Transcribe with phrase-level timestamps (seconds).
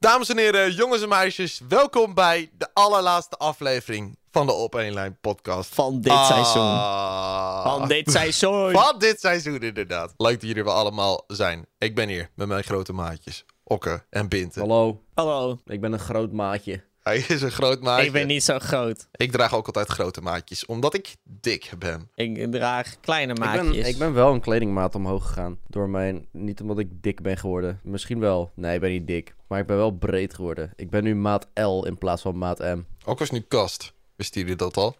[0.00, 4.94] Dames en heren, jongens en meisjes, welkom bij de allerlaatste aflevering van de Op 1
[4.94, 5.74] Lijn podcast.
[5.74, 6.26] Van dit Ah.
[6.26, 7.72] seizoen.
[7.72, 8.70] Van dit seizoen.
[8.72, 10.14] Van dit seizoen, inderdaad.
[10.16, 11.66] Leuk dat jullie er weer allemaal zijn.
[11.78, 14.60] Ik ben hier met mijn grote maatjes, Okke en Binte.
[14.60, 15.58] Hallo, Hallo.
[15.66, 16.84] ik ben een groot maatje.
[17.08, 18.06] Hij is een groot maatje.
[18.06, 19.08] Ik ben niet zo groot.
[19.12, 22.08] Ik draag ook altijd grote maatjes, omdat ik dik ben.
[22.14, 23.76] Ik draag kleine Ik maatjes.
[23.76, 25.58] ben, ik ben wel een kledingmaat omhoog gegaan.
[25.66, 26.26] Door mijn.
[26.32, 27.80] Niet omdat ik dik ben geworden.
[27.82, 28.50] Misschien wel.
[28.54, 29.34] Nee, ik ben niet dik.
[29.46, 30.72] Maar ik ben wel breed geworden.
[30.76, 32.80] Ik ben nu maat L in plaats van maat M.
[33.04, 33.92] Ook als nu kast.
[34.16, 34.96] Wisten jullie dat al?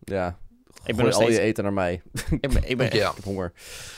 [0.00, 0.38] Ja.
[0.84, 2.02] Ben Gooi nog al je eten naar mij.
[2.40, 3.08] Ik ben, ik ben, Ja.
[3.08, 3.52] Ik heb honger.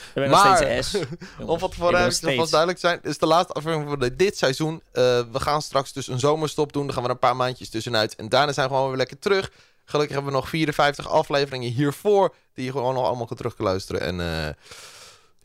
[0.07, 0.95] ik ben nog Maar- steeds S.
[1.39, 3.25] Om wat Ik voor ben nog nog steeds- vast duidelijk te zijn, dit is de
[3.25, 4.81] laatste aflevering van dit seizoen.
[4.91, 6.83] Eh, we gaan straks dus een zomerstop doen.
[6.85, 8.15] Dan gaan we er een paar maandjes tussenuit.
[8.15, 9.51] En daarna zijn we gewoon weer lekker terug.
[9.85, 12.35] Gelukkig hebben we nog 54 afleveringen hiervoor.
[12.53, 14.01] Die je gewoon nog allemaal kunt terug kunnen luisteren.
[14.01, 14.19] En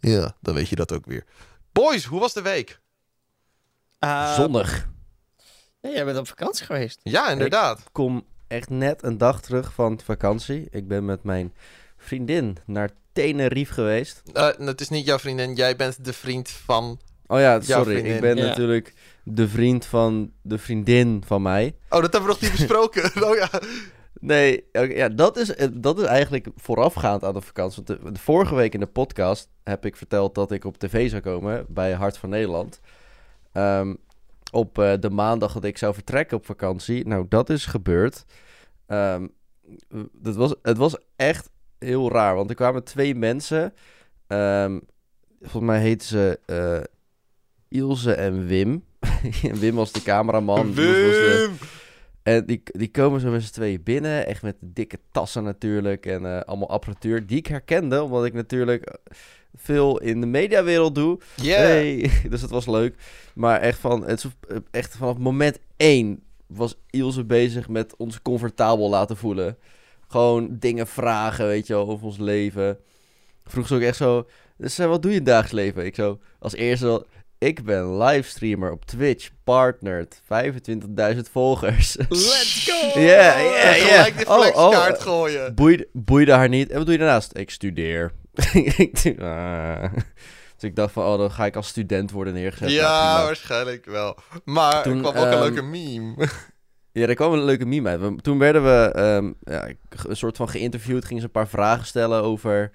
[0.01, 1.25] eh, ja, dan weet je dat ook weer.
[1.73, 2.81] Boys, hoe was de week?
[3.99, 4.89] Eh, Zonnig.
[5.81, 7.01] nee, jij bent op vakantie geweest.
[7.03, 7.79] Ja, inderdaad.
[7.79, 10.67] Ik kom echt net een dag terug van vakantie.
[10.71, 11.53] Ik ben met mijn
[11.97, 14.23] vriendin naar Tenerife geweest.
[14.33, 15.55] Eh, het is niet jouw vriendin.
[15.55, 17.01] Jij bent de vriend van...
[17.27, 17.93] Oh ja, Jouw sorry.
[17.93, 18.15] vriendin.
[18.15, 18.45] Ik ben Ja.
[18.47, 21.75] natuurlijk de vriend van de vriendin van mij.
[21.89, 23.05] Oh, dat hebben we nog niet besproken.
[23.29, 23.51] oh ja.
[24.21, 27.83] Nee, oké, ja, dat, is, eh, dat is eigenlijk voorafgaand aan de vakantie.
[27.87, 31.11] Want de, de vorige week in de podcast heb ik verteld dat ik op tv
[31.11, 32.81] zou komen bij Hart van Nederland.
[33.53, 33.95] Ehm,
[34.51, 37.07] op eh, de maandag dat ik zou vertrekken op vakantie.
[37.07, 38.25] Nou, dat is gebeurd.
[38.87, 39.27] Ehm,
[40.13, 43.75] dat was, het was echt heel raar, want er kwamen twee mensen.
[44.27, 44.79] Ehm,
[45.41, 48.85] volgens mij heten ze eh, Ilse en Wim.
[49.61, 50.73] Wim was de cameraman.
[50.75, 51.57] De- Wim!
[52.23, 54.27] en die, die komen zo met z'n tweeën binnen.
[54.27, 56.07] Echt met dikke tassen natuurlijk.
[56.07, 57.27] En eh, allemaal apparatuur.
[57.27, 58.03] Die ik herkende.
[58.03, 58.99] Omdat ik natuurlijk
[59.55, 61.19] veel in de mediawereld doe.
[61.35, 61.59] Yeah.
[61.59, 62.95] Hey, dus dat was leuk.
[63.35, 64.25] Maar echt, van, het,
[64.71, 69.57] echt vanaf moment één was Ilse bezig met ons comfortabel laten voelen.
[70.09, 72.79] Gewoon dingen vragen, weet je wel, over ons leven.
[73.45, 74.27] Vroeg ze ook echt zo...
[74.57, 75.85] Dus, eh, wat doe je in het dagelijks leven?
[75.85, 77.07] Ik zo, als eerste...
[77.39, 80.21] Ik ben livestreamer op Twitch, partnered,
[81.15, 81.97] 25.000 volgers.
[82.09, 83.01] Let's go!
[83.01, 84.03] Ja, ja, ja.
[84.03, 85.55] gelijk die Oh, oh, flexkaart gooien.
[85.55, 86.71] Boeide, boeide haar niet.
[86.71, 87.37] En wat doe je daarnaast?
[87.37, 88.13] Ik studeer.
[88.53, 89.93] Ik doe- ah.
[90.55, 92.71] Dus ik dacht van, oh, dan ga ik als student worden neergezet.
[92.71, 94.17] Ja, waarschijnlijk wel.
[94.45, 96.15] Maar Toen, er kwam ook een ehm, leuke meme.
[96.93, 98.23] Ja, daar kwam een leuke meme uit.
[98.23, 99.69] Toen werden we ehm, ja,
[100.07, 101.05] een soort van geïnterviewd.
[101.05, 102.71] Gingen ze een paar vragen stellen over...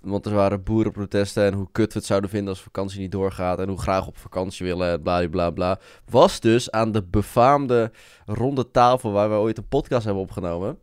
[0.00, 3.58] Want er waren boerenprotesten en hoe kut we het zouden vinden als vakantie niet doorgaat.
[3.58, 5.78] En hoe graag op vakantie willen, bla bla bla.
[6.10, 7.90] Was dus aan de befaamde
[8.26, 10.78] ronde tafel waar we ooit een podcast hebben opgenomen.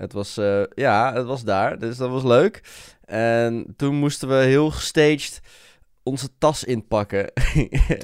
[0.00, 1.78] Het was, eh, ja, het was daar.
[1.78, 2.60] Dus dat was leuk.
[3.04, 5.40] En toen moesten we heel gestaged
[6.02, 7.32] onze tas inpakken.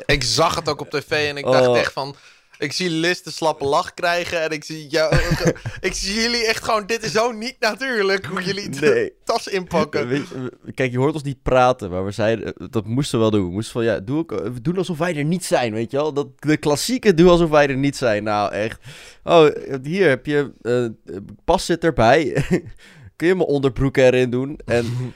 [0.06, 1.78] Ik zag het ook op tv en ik dacht Oh.
[1.78, 2.14] echt van...
[2.58, 5.16] Ik zie Liz de slappe lach krijgen en ik zie jou...
[5.80, 6.86] ik zie jullie echt gewoon...
[6.86, 9.12] Dit is zo niet natuurlijk hoe jullie de Nee.
[9.24, 10.08] tas inpakken.
[10.08, 13.30] Je, kijk, je hoort ons niet praten, maar we zeiden, eh, dat moesten we wel
[13.30, 13.46] doen.
[13.46, 15.96] We moesten van, ja, doe ook, eh, doen alsof wij er niet zijn, weet je
[15.96, 16.12] wel?
[16.12, 18.24] Dat, de klassieke doe alsof wij er niet zijn.
[18.24, 18.80] Nou, echt.
[19.24, 19.48] Oh,
[19.82, 22.44] hier heb je, eh, pas zit erbij.
[23.16, 24.58] Kun je mijn onderbroek erin doen?
[24.64, 25.14] En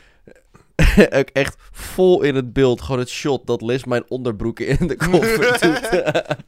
[1.18, 4.96] ook echt vol in het beeld, gewoon het shot dat Liz mijn onderbroeken in de
[4.96, 5.88] koffer doet.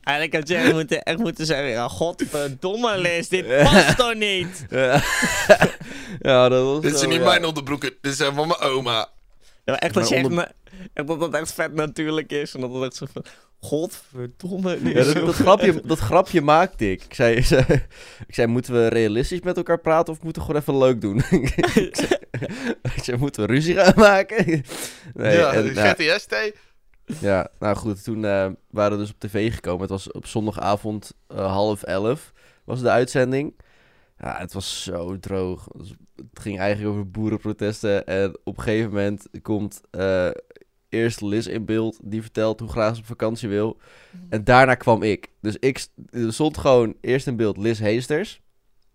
[0.03, 4.67] Eigenlijk had jij moeten, echt moeten zeggen, ja, godverdomme Liz, dit past toch niet?
[6.21, 7.25] ja, dat was Dit zo, zijn niet ja.
[7.25, 9.09] mijn onderbroeken, dit zijn van mijn oma.
[9.65, 10.53] Ja, echt dat, je echt,
[10.95, 12.55] echt dat echt vet natuurlijk is.
[12.55, 13.25] En dat het echt zo van,
[13.63, 14.79] godverdomme.
[14.83, 17.05] Ja, dat, dat, grapje, dat grapje maakte ik.
[17.05, 17.65] Ik zei, ik zei,
[18.27, 21.17] ik zei, moeten we realistisch met elkaar praten of moeten we gewoon even leuk doen?
[21.89, 22.19] ik, zei,
[22.97, 24.45] ik zei, moeten we ruzie gaan maken?
[25.15, 26.53] Nee, ja, en, nou, GTS-T.
[27.21, 29.81] ja, nou goed, toen eh, waren we dus op tv gekomen.
[29.81, 32.33] Het was op zondagavond eh, half elf
[32.65, 33.61] was de uitzending.
[34.19, 35.69] Ja, het was zo droog.
[36.17, 38.07] Het ging eigenlijk over boerenprotesten.
[38.07, 40.31] En op een gegeven moment komt eh,
[40.93, 41.99] eerst Liz in beeld.
[42.03, 43.77] Die vertelt hoe graag ze op vakantie wil.
[44.29, 45.29] En daarna kwam ik.
[45.41, 48.41] Dus ik st- er stond gewoon eerst in beeld Liz Heesters.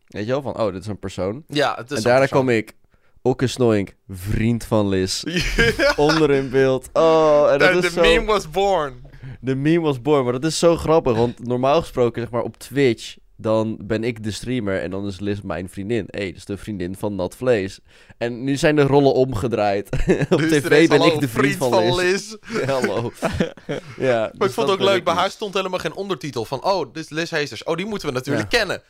[0.07, 1.43] Weet je wel, van oh, dit is een persoon.
[1.47, 2.73] Ja, het is en daarna kwam ik.
[3.21, 5.23] Okke Snoink, vriend van Liz.
[5.77, 6.89] Ja, Onder in beeld.
[6.93, 8.01] Oh, en dat de is zo...
[8.01, 8.93] meme was born.
[9.41, 11.15] De meme was born, maar dat is zo grappig.
[11.15, 13.15] Want normaal gesproken, zeg maar, op Twitch...
[13.37, 16.05] dan ben ik de streamer en dan is Liz mijn vriendin.
[16.07, 17.79] Hé, hey, dat is de vriendin van Nat Vlees.
[18.17, 19.89] En nu zijn de rollen omgedraaid.
[20.29, 22.35] op Dus tv ben hallo, ik de vriend, van, Liz.
[22.65, 23.11] Hallo.
[23.97, 25.21] ja, Maar dus ik vond het ook leuk, bij dus.
[25.21, 26.63] haar stond helemaal geen ondertitel van...
[26.63, 27.63] Oh, dit is Liz Heesters.
[27.63, 28.81] Oh, die moeten we natuurlijk kennen.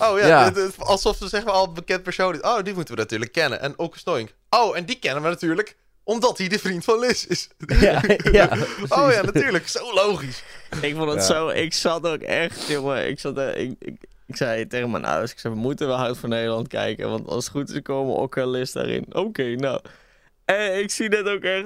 [0.00, 0.50] Oh ja, Ja.
[0.50, 2.40] dit- dit- alsof ze zeg maar al een bekend persoon is.
[2.40, 3.60] Oh, die moeten we natuurlijk kennen.
[3.60, 4.34] En ook Stoink.
[4.50, 7.48] Oh, en die kennen we natuurlijk omdat hij de vriend van Liz is.
[7.80, 8.02] Ja,
[8.32, 8.48] ja,
[8.88, 9.68] oh ja, natuurlijk.
[9.68, 10.42] Zo logisch.
[10.80, 11.24] Ik vond het Ja.
[11.24, 11.48] zo...
[11.48, 13.08] Ik zat ook echt, jongen.
[13.08, 15.96] Ik, zat, er- ik, ik, ik zei tegen mijn ouders, ik zei, we moeten wel
[15.96, 17.08] Hout van Nederland kijken.
[17.10, 19.06] Want als het goed is, komen Okkelis daarin.
[19.12, 19.80] Oké, nou.
[20.44, 21.64] En ik zie net ook echt...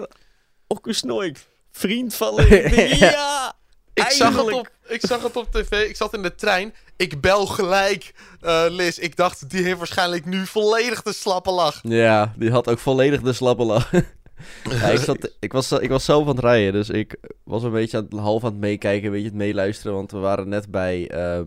[0.66, 1.38] Okke Snoik,
[1.70, 2.74] vriend van Link.
[2.94, 3.52] ja!
[3.94, 6.74] Ik zag, het op, ik zag het op tv, ik zat in de trein.
[6.96, 8.98] Ik bel gelijk, eh, Liz.
[8.98, 11.80] Ik dacht, die heeft waarschijnlijk nu volledig de slappe lach.
[11.82, 13.90] Ja, die had ook volledig de slappe lach.
[14.70, 17.70] ja, ik, zat, ik, was, ik was zelf aan het rijden, dus ik was een
[17.70, 19.92] beetje aan het, half aan het meekijken, een beetje het meeluisteren.
[19.92, 21.38] Want we waren net bij eh,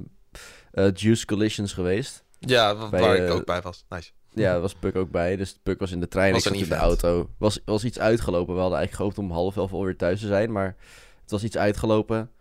[0.71, 2.23] eh, Juice Collisions geweest.
[2.39, 3.85] Ja, Bij, waar ik eh, ook bij was.
[3.89, 4.11] Nice.
[4.33, 5.35] Ja, daar was Puk ook bij.
[5.35, 7.29] Dus Puk was in de trein, Was ik zat in de auto.
[7.37, 8.53] Was, was iets uitgelopen.
[8.53, 10.75] We hadden eigenlijk gehoopt om half elf alweer thuis te zijn, maar
[11.21, 12.31] het was iets uitgelopen.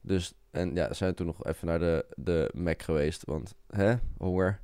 [0.00, 3.94] Dus, en ja, zijn we toen nog even naar de, de Mac geweest, want, hè,
[4.18, 4.60] honger.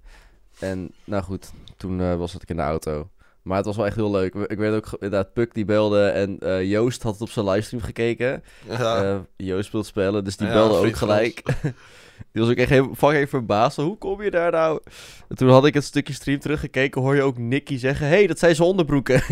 [0.59, 3.11] En, nou goed, toen eh, was het ik in de auto.
[3.43, 4.35] Maar het was wel echt heel leuk.
[4.35, 7.83] Ik werd ook, inderdaad, Puk die belde en eh, Joost had het op zijn livestream
[7.83, 8.43] gekeken.
[8.69, 9.03] Ja.
[9.05, 11.43] Eh, Joost speelt spellen, dus die Ja, belde ook van gelijk.
[12.33, 13.77] die was ook echt heel, fucking verbaasd.
[13.77, 14.81] Hoe kom je daar nou?
[15.29, 18.07] En toen had ik het stukje stream teruggekeken, hoor je ook Nicky zeggen...
[18.07, 19.23] hey, dat zijn zijn onderbroeken.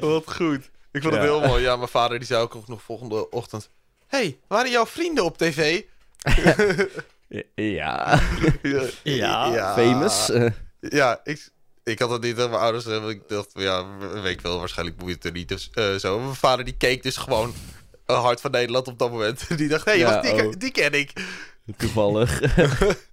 [0.00, 0.70] Wat goed.
[0.92, 1.20] Ik vond Ja.
[1.20, 1.62] het heel mooi.
[1.62, 3.70] Ja, mijn vader die zei ook nog volgende ochtend...
[4.06, 5.82] hey, waren jouw vrienden op tv?
[7.54, 8.20] ja,
[9.02, 9.74] Ja.
[9.74, 10.30] famous.
[10.88, 11.50] Ja, ik,
[11.84, 12.84] ik had het niet aan mijn ouders.
[12.84, 15.48] want Ik dacht, ja, weet ik wel, waarschijnlijk boeit het er niet.
[15.48, 16.18] Dus eh, zo.
[16.20, 17.54] Mijn vader die keek dus gewoon
[18.06, 19.48] een hart van Nederland op dat moment.
[19.58, 20.52] Die dacht, hé, hey, Ja, wacht, die, oh.
[20.58, 21.12] die ken ik.
[21.76, 22.40] toevallig.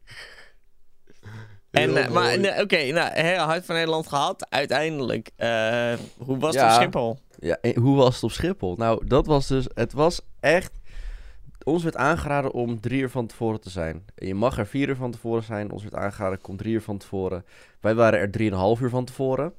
[1.71, 4.45] En, eh, maar nee, oké, nou, hè, Hart van Nederland gehad.
[4.49, 6.75] Uiteindelijk, eh, hoe was het Ja.
[6.75, 7.19] op Schiphol?
[7.39, 8.75] ja, hoe was het op Schiphol?
[8.75, 9.65] Nou, dat was dus...
[9.73, 10.71] Het was echt...
[11.63, 14.05] Ons werd aangeraden om drie uur van tevoren te zijn.
[14.15, 15.71] Je mag er vier uur van tevoren zijn.
[15.71, 17.45] Ons werd aangeraden, kom drie uur van tevoren.
[17.79, 19.53] Wij waren er drieënhalf uur van tevoren.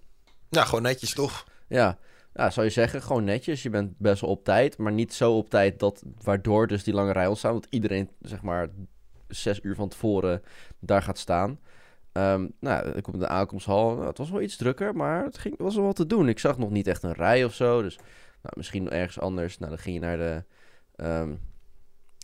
[0.49, 1.47] Ja, gewoon netjes toch?
[1.69, 1.99] Ja,
[2.35, 3.63] ja, zou je zeggen, gewoon netjes.
[3.63, 6.95] Je bent best wel op tijd, maar niet zo op tijd dat, waardoor dus die
[6.95, 7.55] lange rij ontstaan.
[7.55, 8.69] Dat iedereen, zeg maar,
[9.29, 10.43] zes uur van tevoren
[10.79, 11.59] daar gaat staan.
[12.13, 13.95] Ehm, nou, ik kom in de aankomsthal.
[13.95, 16.29] Nou, het was wel iets drukker, maar het, ging, was wel wat te doen.
[16.29, 17.83] Ik zag nog niet echt een rij of zo.
[17.83, 17.97] Dus
[18.43, 19.59] nou, misschien ergens anders.
[19.59, 20.45] Nou, dan ging je naar de
[20.97, 21.33] ehm,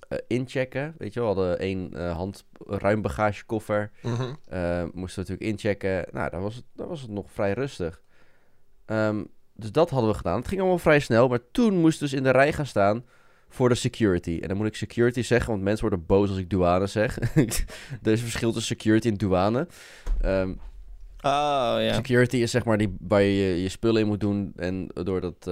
[0.08, 0.94] eh, inchecken.
[0.98, 3.90] Weet je wel, we hadden één eh, hand ruim bagagekoffer.
[4.02, 4.22] Mhm.
[4.48, 6.06] Eh, moesten we natuurlijk inchecken.
[6.12, 8.00] Nou, daar was het, was het nog vrij rustig.
[8.84, 9.24] Ehm,
[9.54, 10.38] dus dat hadden we gedaan.
[10.38, 11.28] Het ging allemaal vrij snel.
[11.28, 13.04] Maar toen moesten we dus in de rij gaan staan
[13.48, 14.38] voor de security.
[14.42, 17.18] En dan moet ik security zeggen, want mensen worden boos als ik douane zeg.
[18.02, 19.66] er is verschil tussen security en douane.
[20.20, 20.52] Ehm,
[21.20, 21.92] Oh, ja.
[21.94, 25.50] Security is zeg maar die, waar je je spullen in moet doen en door dat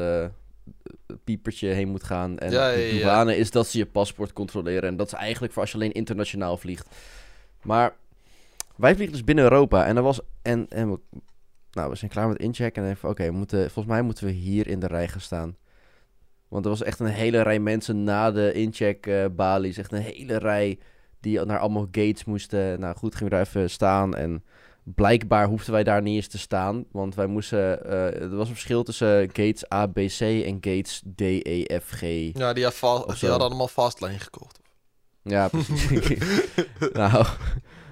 [1.25, 2.39] piepertje heen moet gaan.
[2.39, 3.01] En Ja, de ja.
[3.01, 4.89] douane is dat ze je paspoort controleren.
[4.89, 6.89] En dat is eigenlijk voor als je alleen internationaal vliegt.
[7.63, 7.95] Maar
[8.77, 9.87] wij vliegen dus binnen Europa.
[9.87, 11.01] En, er was, en, en we,
[11.71, 12.85] nou, we zijn klaar met inchecken.
[12.85, 15.57] En even, oké, moeten, volgens mij moeten we hier in de rij gaan staan.
[16.49, 19.79] Want er was echt een hele rij mensen na de incheck eh balies.
[19.79, 20.79] Echt een hele rij
[21.21, 22.81] die naar allemaal gates moesten.
[22.81, 24.15] Nou goed, gingen we daar even staan.
[24.15, 24.45] En
[24.95, 26.85] blijkbaar hoefden wij daar niet eens te staan.
[26.93, 27.85] Want wij moesten...
[27.85, 31.91] eh, er was een verschil tussen gates A, B, C en gates D, E, F,
[31.91, 32.01] G.
[32.33, 34.61] Ja, die, had die hadden allemaal Fastlane gekocht.
[35.23, 36.19] Ja, precies.
[36.93, 37.27] nou,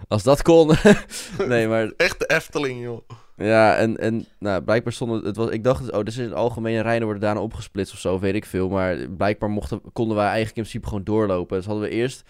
[0.09, 0.71] als dat kon.
[1.49, 3.09] nee, maar Echt de Efteling, joh.
[3.37, 5.25] Ja, en, en nou, blijkbaar stonden...
[5.25, 8.19] Het was, ik dacht, oh, dit is een algemene rij, worden daarna opgesplitst of zo,
[8.19, 8.69] weet ik veel.
[8.69, 11.57] Maar blijkbaar mochten, konden wij eigenlijk in principe gewoon doorlopen.
[11.57, 12.23] Dus hadden we eerst,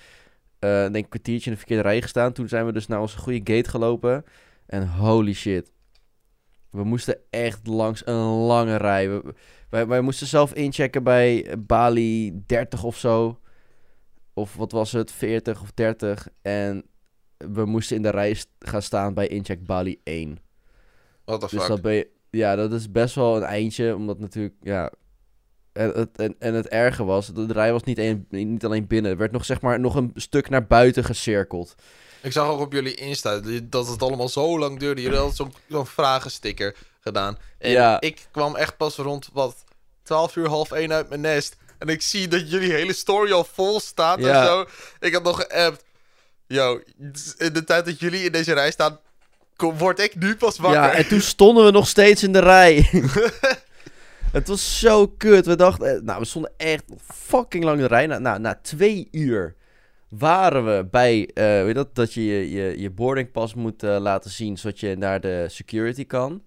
[0.59, 2.33] eh denk ik, een kwartiertje in de verkeerde rij gestaan.
[2.33, 4.25] Toen zijn we dus naar onze goede gate gelopen.
[4.67, 5.73] En holy shit.
[6.71, 9.11] We moesten echt langs een lange rij.
[9.11, 9.35] We-
[9.71, 13.41] wij, wij moesten zelf inchecken bij Bali 30 of zo.
[14.35, 16.29] Of wat was het, 40 of 30.
[16.43, 16.85] En
[17.37, 20.39] we moesten in de rij gaan staan bij incheck Bali 1.
[21.25, 21.69] What the Dus fuck.
[21.69, 24.93] dat ben je, ja, dat is best wel een eindje, omdat natuurlijk, ja...
[25.75, 29.11] En het, en, en het erge was, de rij was niet, een, niet alleen binnen.
[29.11, 31.75] Er werd nog, zeg maar, nog een stuk naar buiten gecirkeld.
[32.23, 35.03] Ik zag ook op jullie Insta dat het allemaal zo lang duurde.
[35.03, 37.39] Jullie hadden zo'n zo'n vragensticker gedaan.
[37.59, 38.01] En Ja.
[38.01, 39.65] ik kwam echt pas rond, wat,
[40.03, 41.57] 12 uur, half 1 uit mijn nest.
[41.79, 44.41] En ik zie dat jullie hele story al vol staat Ja.
[44.41, 44.65] en zo.
[45.01, 45.85] Ik had nog geappt.
[46.47, 46.81] Yo,
[47.39, 48.99] in de tijd dat jullie in deze rij staan,
[49.57, 50.81] word ik nu pas wakker.
[50.81, 52.91] Ja, en toen stonden we nog steeds in de rij.
[54.35, 55.47] het was zo kut.
[55.47, 58.07] We dachten, eh, nou, we stonden echt fucking lang in de rij.
[58.07, 59.55] Na, nou, na twee uur
[60.09, 64.31] waren we bij, eh, weet je dat, dat je je, je, boardingpas moet eh, laten
[64.31, 66.43] zien, zodat je naar de security kan.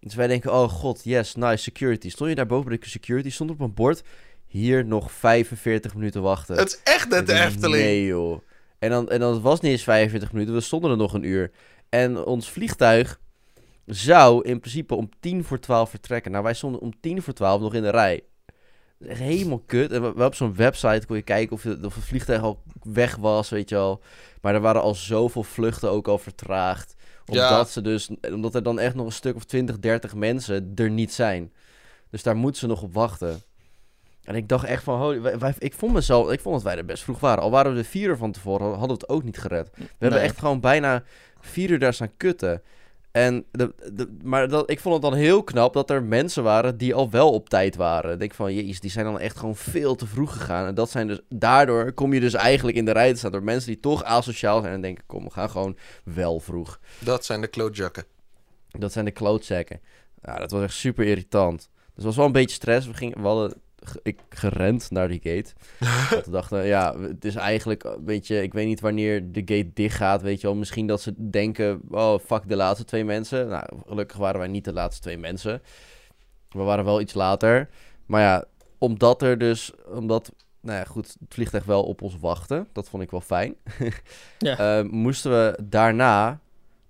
[0.00, 2.10] Dus wij denken, oh god, yes, nice, security.
[2.10, 4.02] Stond je daar boven bij de security, stond op een bord,
[4.46, 6.56] hier nog 45 minuten wachten.
[6.56, 7.82] Het is echt net de Efteling.
[7.82, 8.40] Nee, joh.
[8.78, 11.24] En dan, en dan het was niet eens 45 minuten, we stonden er nog een
[11.24, 11.50] uur.
[11.88, 13.20] En ons vliegtuig
[13.94, 16.30] zou in principe om tien voor twaalf vertrekken.
[16.30, 18.20] Nou, wij stonden om tien voor twaalf nog in de rij.
[19.08, 19.92] Echt helemaal kut.
[19.92, 23.16] En wel op zo'n website kon je kijken of, je, of het vliegtuig al weg
[23.16, 24.00] was, weet je wel.
[24.40, 26.94] Maar er waren al zoveel vluchten ook al vertraagd.
[27.26, 27.64] Omdat, Ja.
[27.64, 31.12] ze dus, omdat er dan echt nog een stuk of 20, 30 mensen er niet
[31.12, 31.52] zijn.
[32.10, 33.40] Dus daar moeten ze nog op wachten.
[34.22, 36.76] En ik dacht echt van, holy, wij, wij- ik vond mezelf, ik vond dat wij
[36.76, 37.42] er best vroeg waren.
[37.42, 39.70] Al waren we er vier uur van tevoren, hadden we het ook niet gered.
[39.76, 41.02] We hebben echt gewoon bijna
[41.40, 42.62] vier uur daar staan kutten.
[43.12, 46.76] En de, de, maar dat, ik vond het dan heel knap dat er mensen waren
[46.76, 48.12] die al wel op tijd waren.
[48.12, 50.66] Ik denk van, jezus, die zijn dan echt gewoon veel te vroeg gegaan.
[50.66, 53.42] En dat zijn dus, daardoor kom je dus eigenlijk in de rij te staan door
[53.42, 56.80] mensen die toch asociaal zijn en denken, kom, we gaan gewoon wel vroeg.
[56.98, 58.04] Dat zijn de klootjakken.
[58.68, 59.80] Dat zijn de klootzakken.
[60.22, 61.58] Ja, dat was echt super irritant.
[61.58, 62.86] Dus het was wel een beetje stress.
[62.86, 63.61] We, gingen, we hadden
[64.02, 65.52] ik gerend naar die gate.
[66.24, 69.96] We dachten, ja, het is eigenlijk, een beetje, ik weet niet wanneer de gate dicht
[69.96, 70.56] gaat, weet je wel.
[70.56, 73.48] Misschien dat ze denken, oh, fuck de laatste twee mensen.
[73.48, 75.62] Nou, gelukkig waren wij niet de laatste twee mensen.
[76.48, 77.68] We waren wel iets later.
[78.06, 78.44] Maar ja,
[78.78, 82.66] omdat er dus, omdat, nou ja, goed, het vliegtuig wel op ons wachtte.
[82.72, 83.54] Dat vond ik wel fijn.
[84.38, 84.58] Ja.
[84.78, 86.40] Eh, moesten we daarna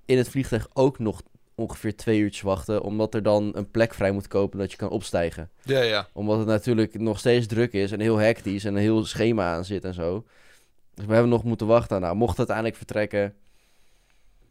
[0.05, 1.23] in het vliegtuig ook nog
[1.55, 2.83] ongeveer twee uurtjes wachten.
[2.83, 5.51] Omdat er dan een plek vrij moet kopen dat je kan opstijgen.
[5.63, 6.09] Ja, ja.
[6.13, 9.65] Omdat het natuurlijk nog steeds druk is en heel hectisch en een heel schema aan
[9.65, 10.25] zit en zo.
[10.95, 12.01] Dus we hebben nog moeten wachten.
[12.01, 13.35] Nou, mocht het uiteindelijk vertrekken.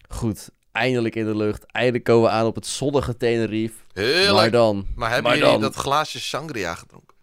[0.09, 1.65] Goed, eindelijk in de lucht.
[1.65, 3.75] Eindelijk komen we aan op het zonnige Tenerife.
[3.93, 4.31] Heerlijk.
[4.33, 7.15] Maar dan, Maar hebben maar jullie dan- dat glaasje sangria gedronken?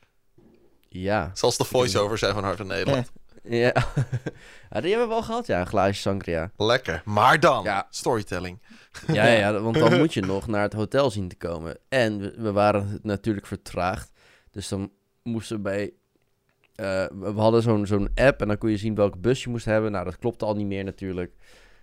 [0.88, 1.30] ja.
[1.34, 3.10] Zoals de voice-over zijn van Hart en Nederland.
[3.48, 3.72] Ja.
[4.70, 6.50] ja, die hebben we wel gehad, ja, een glaasje sangria.
[6.56, 7.02] Lekker.
[7.04, 7.86] Maar dan, Ja.
[7.90, 8.62] storytelling.
[9.06, 11.76] Ja, ja, want dan moet je nog naar het hotel zien te komen.
[11.88, 14.12] En we, we waren natuurlijk vertraagd.
[14.50, 14.90] Dus dan
[15.22, 15.92] moesten we bij...
[16.74, 16.84] eh,
[17.20, 19.64] we we hadden zo'n zo'n app en dan kon je zien welke bus je moest
[19.64, 19.92] hebben.
[19.92, 21.32] Nou, dat klopte al niet meer natuurlijk.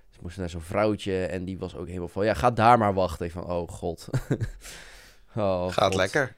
[0.07, 2.25] Dus we moesten naar zo'n vrouwtje en die was ook helemaal van...
[2.25, 3.25] Ja, ga daar maar wachten.
[3.25, 4.07] Ik van, oh god.
[5.35, 5.95] oh, Gaat god.
[5.95, 6.35] lekker.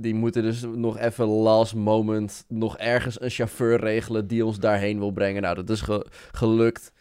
[0.00, 4.98] Die moeten dus nog even last moment nog ergens een chauffeur regelen die ons daarheen
[4.98, 5.42] wil brengen.
[5.42, 6.92] Nou, dat is ge- gelukt.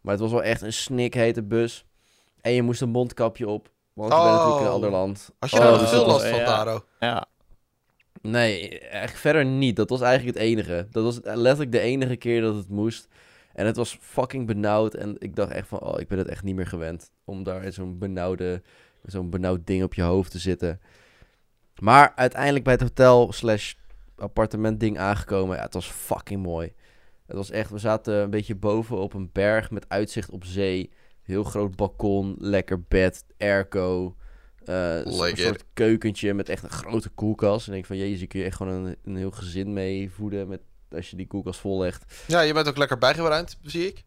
[0.00, 1.84] Maar het was wel echt een snikhete bus.
[2.40, 3.70] En je moest een mondkapje op.
[3.92, 4.74] Want je bent natuurlijk in een Oh.
[4.74, 5.30] ander land.
[5.38, 6.44] Had je Oh, daar nog veel last van, ja.
[6.44, 6.84] Daro?
[7.00, 7.26] Ja.
[8.22, 9.76] Nee, echt verder niet.
[9.76, 10.86] Dat was eigenlijk het enige.
[10.90, 13.08] Dat was letterlijk de enige keer dat het moest.
[13.52, 14.94] En het was fucking benauwd.
[14.94, 17.10] En ik dacht echt van, oh, ik ben het echt niet meer gewend.
[17.24, 18.62] Om daar in zo'n benauwde,
[19.04, 20.80] zo'n benauwd ding op je hoofd te zitten.
[21.80, 23.74] Maar uiteindelijk bij het hotel slash
[24.16, 25.56] appartement ding aangekomen.
[25.56, 26.72] Ja, het was fucking mooi.
[27.26, 30.90] Het was echt, we zaten een beetje boven op een berg met uitzicht op zee.
[31.22, 34.16] Heel groot balkon, lekker bed, airco.
[34.64, 37.66] eh, een soort keukentje met echt een grote koelkast.
[37.68, 40.48] En ik denk van, jezus, kun je echt gewoon een, een heel gezin mee voeden
[40.48, 42.24] met, als je die koelkast vollegt.
[42.26, 44.04] Ja, je bent ook lekker bijgeruimd, zie ik.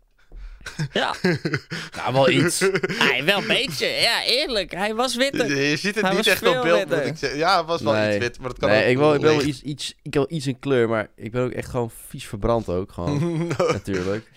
[0.94, 1.16] Ja.
[1.96, 2.60] Nou, wel iets.
[3.10, 3.86] Hij wel een beetje.
[3.88, 4.72] Ja, eerlijk.
[4.74, 5.56] Hij was witter.
[5.62, 6.92] Je ziet het Hij niet echt op beeld.
[6.92, 7.38] ik zeggen.
[7.40, 8.10] Ja, het was wel Nee.
[8.10, 9.48] iets wit, maar het kan nee, ook ik, wil, ik ben wel licht.
[9.50, 12.70] iets, iets, ik wil iets in kleur, maar ik ben ook echt gewoon vies verbrand
[12.70, 12.92] ook.
[12.92, 14.32] Gewoon, natuurlijk.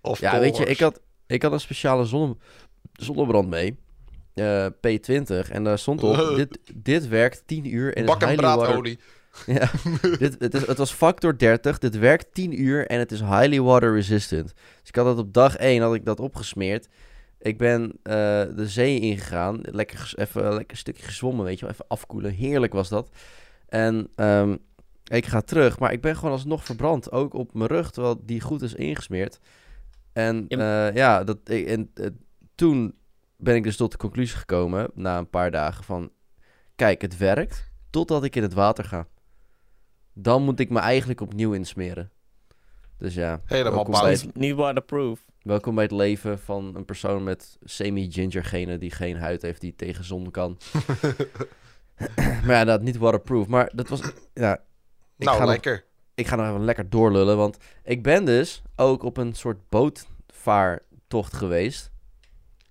[0.00, 2.36] of Ja, weet je, ik had, ik had een speciale zonne,
[2.92, 3.76] zonnebrand mee.
[4.34, 5.50] eh, P20.
[5.50, 8.64] En daar stond op, dit, dit werkt 10 uur en is Bak en highly water...
[8.64, 8.98] braadolie.
[9.46, 9.70] Ja,
[10.18, 11.78] dit, het, is, het was factor 30.
[11.78, 14.54] Dit werkt 10 uur en het is highly water resistant.
[14.80, 16.88] Dus ik had het op dag 1 had ik dat opgesmeerd.
[17.38, 18.12] Ik ben eh,
[18.56, 19.60] de zee ingegaan.
[19.62, 21.74] Lekker, even een lekker stukje gezwommen, weet je wel.
[21.74, 22.32] Even afkoelen.
[22.32, 23.10] Heerlijk was dat.
[23.68, 24.56] En ehm,
[25.04, 27.12] ik ga terug, maar ik ben gewoon alsnog verbrand.
[27.12, 29.40] Ook op mijn rug, terwijl die goed is ingesmeerd.
[30.12, 32.06] En Ja, eh, ja, dat, en, eh,
[32.54, 32.94] toen
[33.36, 36.10] ben ik dus tot de conclusie gekomen, na een paar dagen, van...
[36.76, 39.06] Kijk, het werkt totdat ik in het water ga.
[40.18, 42.10] Dan moet ik me eigenlijk opnieuw insmeren.
[42.98, 43.86] Dus ja, Helemaal
[44.34, 45.24] Niet, waterproof.
[45.42, 49.74] welkom bij het leven van een persoon met semi-ginger genen die geen huid heeft die
[49.76, 50.58] tegen zon kan.
[52.44, 53.46] maar ja, dat niet waterproof.
[53.46, 54.00] Maar dat was,
[54.34, 54.54] ja,
[55.18, 55.84] ik nou, ga nog- lekker.
[56.14, 61.34] ik ga nog even lekker doorlullen, want ik ben dus ook op een soort bootvaartocht
[61.34, 61.90] geweest.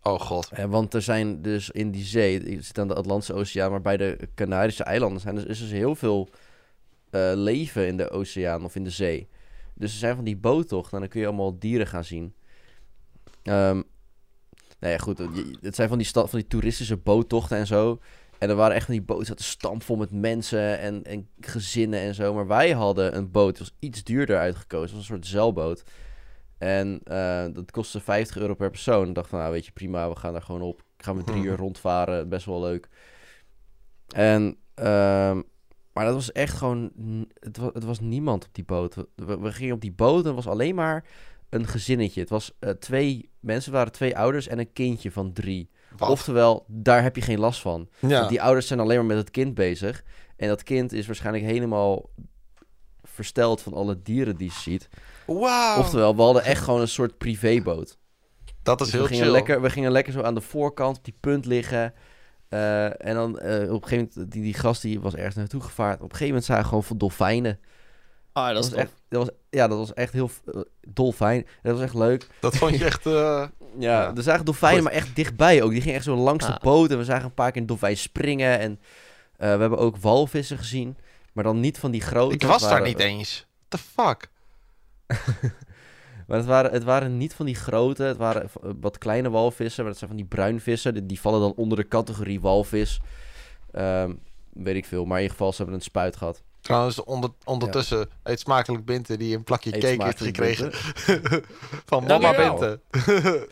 [0.02, 0.50] Oh god.
[0.52, 3.82] Eh, want er zijn dus in die zee, je zit aan de Atlantische Oceaan, maar
[3.82, 6.30] bij de Canarische eilanden zijn dus, is dus heel veel
[7.16, 9.28] eh, leven in de oceaan of in de zee.
[9.74, 12.34] Dus er zijn van die boottochten en dan kun je allemaal dieren gaan zien.
[13.44, 13.82] Ehm
[14.80, 15.18] nou ja, goed,
[15.62, 18.00] het zijn van die, van die toeristische boottochten en zo.
[18.38, 22.16] En er waren echt van die boten zaten stampvol met mensen en, en gezinnen en
[22.16, 22.34] zo.
[22.34, 24.86] Maar wij hadden een boot, die was iets duurder uitgekozen.
[24.86, 25.84] Het was een soort zeilboot.
[26.58, 29.08] En eh, dat kostte 50 euro per persoon.
[29.08, 30.84] Ik dacht van, nou weet je, prima, we gaan daar gewoon op.
[30.98, 32.90] Gaan we drie uur rondvaren, best wel leuk.
[34.08, 35.42] En, ehm,
[35.96, 36.92] maar dat was echt gewoon,
[37.40, 38.96] het was, het was niemand op die boot.
[39.16, 41.06] We, gingen op die boot en het was alleen maar
[41.50, 42.20] een gezinnetje.
[42.20, 45.70] Het was eh, twee mensen, waren twee ouders en een kindje van drie.
[45.98, 46.10] Wat?
[46.10, 47.90] Oftewel, daar heb je geen last van.
[48.00, 48.08] ja.
[48.18, 50.04] Want die ouders zijn alleen maar met het kind bezig.
[50.38, 52.10] En dat kind is waarschijnlijk helemaal
[53.04, 54.90] versteld van alle dieren die ze ziet.
[55.78, 57.98] Oftewel, we hadden echt gewoon een soort privéboot.
[58.64, 59.34] dat is Dus heel we, gingen chill.
[59.34, 61.94] lekker, we gingen lekker zo aan de voorkant op die punt liggen.
[62.56, 65.62] Eh, en dan eh, op een gegeven moment, die, die gast die was ergens naartoe
[65.62, 65.96] gevaard.
[65.96, 67.60] Op een gegeven moment zagen we gewoon veel dolfijnen.
[68.34, 68.92] Ah, dat Dat is was echt...
[69.10, 71.46] dat was, ja, dat was echt heel uh, dolfijn.
[71.64, 72.28] Dat was echt leuk.
[72.40, 73.06] Dat vond je echt...
[73.06, 73.14] eh,
[73.80, 74.14] Ja, Ja.
[74.14, 74.88] we zagen dolfijnen, Goed.
[74.92, 75.72] maar echt dichtbij ook.
[75.72, 76.62] Die gingen echt zo langs de Ah.
[76.62, 76.92] boot.
[76.92, 78.60] En we zagen een paar keer een dolfijn springen.
[78.60, 78.80] En
[79.38, 80.98] eh, we hebben ook walvissen gezien.
[81.34, 82.34] Maar dan niet van die grote.
[82.36, 83.46] ik was daar niet eens.
[83.68, 84.30] What the fuck?
[86.28, 88.04] Maar het waren, het waren niet van die grote.
[88.04, 89.82] Het waren v- wat kleine walvissen.
[89.84, 90.94] Maar dat zijn van die bruinvissen.
[90.94, 93.00] Die, die vallen dan onder de categorie walvis.
[93.72, 94.14] Ehm,
[94.54, 95.06] weet ik veel.
[95.06, 96.44] Maar in ieder geval, ze hebben een spuit gehad.
[96.62, 100.70] Trouwens, onder, ondertussen eet smakelijk Binte die een plakje Eet cake heeft gekregen.
[101.86, 102.58] Van mama Dankjewel.
[102.58, 102.80] Binte.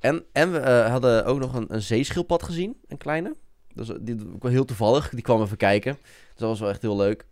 [0.00, 2.76] En, en we eh, hadden ook nog een, een zeeschildpad gezien.
[2.88, 3.34] Een kleine.
[3.74, 5.08] Dus die, heel toevallig.
[5.08, 5.98] Die kwam even kijken.
[6.02, 7.26] Dus dat was wel echt heel leuk.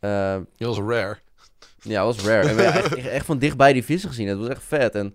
[0.00, 1.18] Ehm, Heel rare.
[1.82, 2.48] Ja, dat was rare.
[2.48, 4.28] En we hebben echt, echt van dichtbij die vissen gezien.
[4.28, 4.94] Het was echt vet.
[4.94, 5.14] En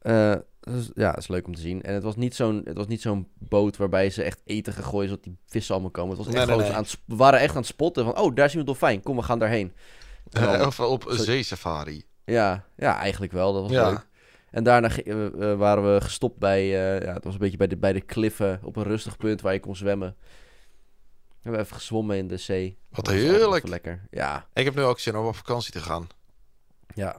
[0.00, 1.82] eh, dus, ja, het is leuk om te zien.
[1.82, 4.84] En het was niet zo'n, het was niet zo'n boot waarbij ze echt eten gaan
[4.84, 6.16] gooien zodat die vissen allemaal komen.
[6.16, 6.76] Het was echt Nee, nee, gewoon nee.
[6.78, 8.78] Aan het, sp- we waren echt aan het spotten van, oh, daar zien we een
[8.78, 9.02] dolfijn.
[9.02, 9.72] Kom, we gaan daarheen.
[10.30, 12.02] En dan- of op Zo- zeesafari.
[12.24, 13.52] ja, ja, eigenlijk wel.
[13.52, 13.88] Dat was Ja.
[13.90, 14.06] leuk.
[14.50, 16.66] En daarna eh, eh, waren we gestopt bij,
[17.02, 19.52] ja, het was een beetje bij de, bij de kliffen op een rustig punt waar
[19.52, 20.16] je kon zwemmen.
[21.42, 22.78] We hebben even gezwommen in de zee.
[22.88, 23.68] Wat heerlijk.
[23.68, 24.06] lekker.
[24.10, 26.08] Ja, Ik heb nu ook zin om op vakantie te gaan.
[26.94, 27.16] ja.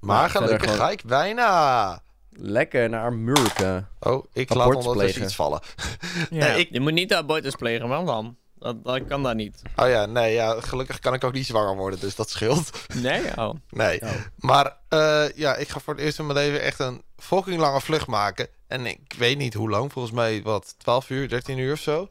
[0.00, 2.02] Maar gelukkig gewoon- ga ik bijna.
[2.30, 3.88] Lekker naar Amurka.
[4.00, 5.22] Oh, ik laat Abortus ondertussen plegen.
[5.22, 5.60] iets vallen.
[6.38, 8.36] Ja, Nee, ik- Je moet niet abortus plegen, maar dan?
[8.58, 9.62] Dat, dat kan daar niet.
[9.76, 12.70] Oh ja, nee, ja, gelukkig kan ik ook niet zwanger worden, dus dat scheelt.
[12.94, 13.36] Nee?
[13.36, 13.54] Oh.
[13.70, 14.02] Nee.
[14.02, 14.10] Oh.
[14.36, 17.80] Maar eh, ja, ik ga voor het eerst in mijn leven echt een fucking lange
[17.80, 18.48] vlucht maken.
[18.66, 22.08] En ik weet niet hoe lang, volgens mij wat, 12 uur, 13 uur of zo?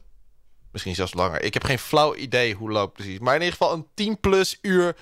[0.72, 1.42] Misschien zelfs langer.
[1.42, 3.18] Ik heb geen flauw idee hoe lang precies.
[3.18, 4.96] Maar in ieder geval een 10 plus uur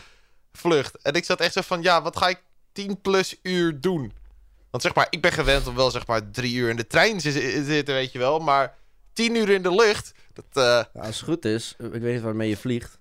[0.52, 0.96] vlucht.
[1.02, 4.12] En ik zat echt zo van, ja, wat ga ik 10 plus uur doen?
[4.70, 7.18] Want zeg maar, ik ben gewend om wel zeg maar drie uur in de trein
[7.18, 8.38] te zi- zitten, weet je wel.
[8.38, 8.76] Maar
[9.12, 12.48] 10 uur in de lucht, dat, Ja, als het goed is, ik weet niet waarmee
[12.48, 12.98] je vliegt.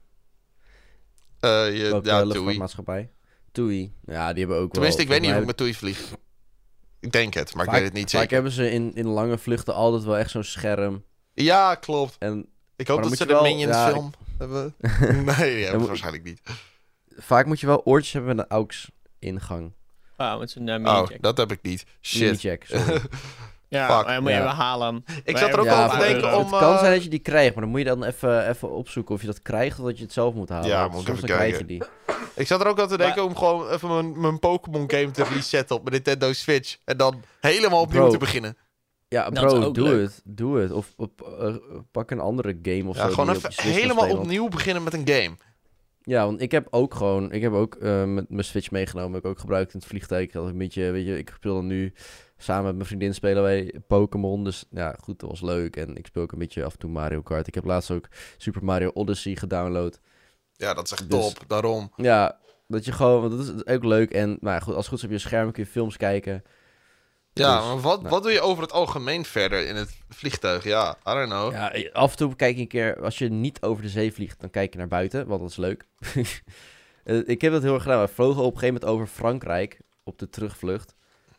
[1.39, 3.09] eh, je, Welke ja, luchtvaartmaatschappij?
[3.51, 3.93] TUI.
[4.05, 5.99] Ja, die hebben ook Tenminste, ik weet niet hoe ik met TUI vlieg.
[6.99, 8.33] Ik denk het, maar ik weet het niet Vaak zeker.
[8.33, 11.03] hebben ze in, in lange vluchten altijd wel echt zo'n scherm.
[11.33, 12.15] Ja, klopt.
[12.19, 12.45] En
[12.77, 14.75] Ik hoop dat ze de wel- Minions ja, film hebben.
[15.25, 16.41] nee, die hebben moet- ze waarschijnlijk niet.
[17.17, 19.73] vaak moet je wel oortjes hebben met een AUX-ingang.
[20.15, 21.21] Ah, met zo'n uh, Oh, mini-check.
[21.21, 21.85] dat heb ik niet.
[22.01, 22.21] Shit.
[22.21, 23.01] Mini-check, sorry.
[23.69, 24.05] Ja, fuck.
[24.05, 24.43] maar moet je Ja.
[24.43, 25.03] even halen.
[25.23, 26.39] Ik zat er ook Ja, te een denken om...
[26.51, 28.71] het kan eh, zijn dat je die krijgt, maar dan moet je dan even, even
[28.71, 30.67] opzoeken of je dat krijgt of dat je het zelf moet halen.
[30.69, 31.67] Ja, moet ik soms even dan krijg je kijken.
[31.67, 32.15] die.
[32.35, 35.23] Ik zat er ook al te denken om gewoon even mijn, mijn Pokémon game te
[35.23, 36.77] resetten op mijn Nintendo Switch.
[36.85, 38.11] En dan helemaal opnieuw Bro.
[38.11, 38.57] te beginnen.
[39.09, 40.21] Ja, bro, doe het.
[40.23, 40.71] Doe het.
[40.71, 41.55] Of op, eh,
[41.91, 43.09] pak een andere game of Ja, zo.
[43.13, 45.35] gewoon op even helemaal spelen, want- opnieuw beginnen met een game.
[46.01, 49.13] Ja, want ik heb ook gewoon, ik heb ook eh, met mijn Switch meegenomen.
[49.13, 50.23] Heb ik ook gebruikt in het vliegtuig.
[50.23, 51.93] Ik een beetje, weet je, ik speel dan nu
[52.37, 54.43] samen met mijn vriendin spelen wij Pokémon.
[54.43, 55.75] Dus ja, goed, dat was leuk.
[55.75, 57.47] En ik speel ook een beetje af en toe Mario Kart.
[57.47, 59.99] Ik heb laatst ook Super Mario Odyssey gedownload.
[60.51, 61.43] Ja, dat is echt Dus- top.
[61.47, 61.91] Daarom.
[61.95, 64.11] Ja, dat je gewoon, dat is ook leuk.
[64.11, 66.43] En nou ja, goed, als het goed is op je scherm kun je films kijken.
[67.37, 68.09] Ja, Dus, maar wat, nou.
[68.13, 70.63] wat doe je over het algemeen verder in het vliegtuig?
[70.63, 71.51] Ja, I don't know.
[71.51, 74.39] Ja, af en toe kijk je een keer, als je niet over de zee vliegt,
[74.39, 75.85] dan kijk je naar buiten, want dat is leuk.
[77.03, 78.01] Eh, ik heb dat heel erg gedaan.
[78.01, 80.95] We vlogen op een gegeven moment over Frankrijk op de terugvlucht.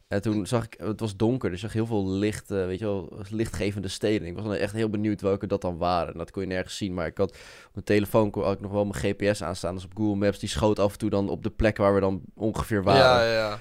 [0.09, 2.79] En toen zag ik, het was donker, dus ik zag heel veel licht, eh, weet
[2.79, 4.29] je wel, lichtgevende steden.
[4.29, 6.13] Ik was dan echt heel benieuwd welke dat dan waren.
[6.13, 7.37] En dat kon je nergens zien, maar ik had op
[7.73, 9.75] mijn telefoon kon- had ik nog wel mijn GPS aanstaan.
[9.75, 12.01] Dus op Google Maps, die schoot af en toe dan op de plek waar we
[12.01, 13.01] dan ongeveer waren.
[13.03, 13.59] ja, ja, ja.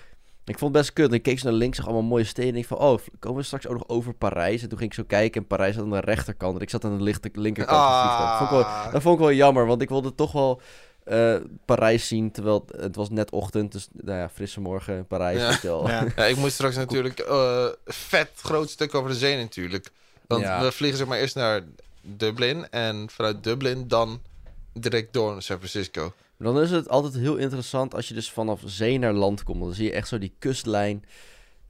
[0.48, 1.08] Ik vond het best kut.
[1.10, 2.54] En ik keek zo naar links, zag allemaal mooie steden.
[2.54, 4.62] En ik van, oh, komen we straks ook nog over Parijs?
[4.62, 6.56] En toen ging ik zo kijken en Parijs zat aan de rechterkant.
[6.56, 8.38] En ik zat aan de lichte, linkerkant van vliegtuig.
[8.38, 10.62] Vond ik wel, Ah, dat vond ik wel jammer, want ik wilde toch wel
[11.04, 12.32] eh, Parijs zien.
[12.32, 15.40] Terwijl het, was net ochtend, dus nou ja, frisse morgen in Parijs.
[15.62, 15.68] Ja.
[15.68, 15.88] wel.
[15.90, 16.06] Ja.
[16.16, 19.90] Ja, ik moest straks natuurlijk eh vet groot stuk over de zee natuurlijk.
[20.28, 20.62] Want Ja.
[20.62, 21.62] we vliegen zeg maar eerst naar
[22.02, 24.22] Dublin en vanuit Dublin dan
[24.74, 26.14] direct door naar San Francisco.
[26.38, 29.60] Maar Dan is het altijd heel interessant als je dus vanaf zee naar land komt.
[29.62, 31.04] Dan zie je echt zo die kustlijn.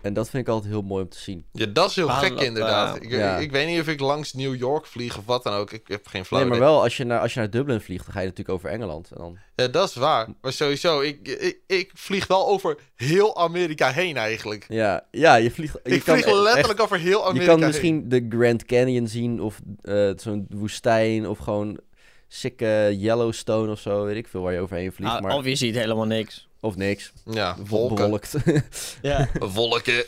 [0.01, 1.45] En dat vind ik altijd heel mooi om te zien.
[1.51, 2.97] Ja, dat is heel Ah, gek inderdaad.
[2.97, 3.37] eh, ik, ja.
[3.37, 5.71] ik weet niet of ik langs New York vlieg of wat dan ook.
[5.71, 8.05] Ik heb geen flauw Nee, maar wel als je, naar, als je naar Dublin vliegt,
[8.05, 9.11] dan ga je natuurlijk over Engeland.
[9.11, 9.37] En dan...
[9.55, 10.27] Ja, dat is waar.
[10.41, 14.65] Maar sowieso, ik, ik, ik vlieg wel over heel Amerika heen eigenlijk.
[14.67, 15.79] Ja, ja, je vliegt...
[15.83, 17.67] Je ik kan vlieg echt- letterlijk over heel Je Amerika kan heen.
[17.67, 21.79] misschien de Grand Canyon zien of eh, zo'n woestijn of gewoon
[22.27, 25.55] sikke Yellowstone of zo, weet ik veel waar je overheen vliegt, Ah, maar Of je
[25.55, 26.47] ziet helemaal niks.
[26.59, 27.95] of niks, Ja, wolken.
[27.95, 28.35] bewolkt.
[29.01, 29.29] Ja.
[29.39, 30.03] Wolken.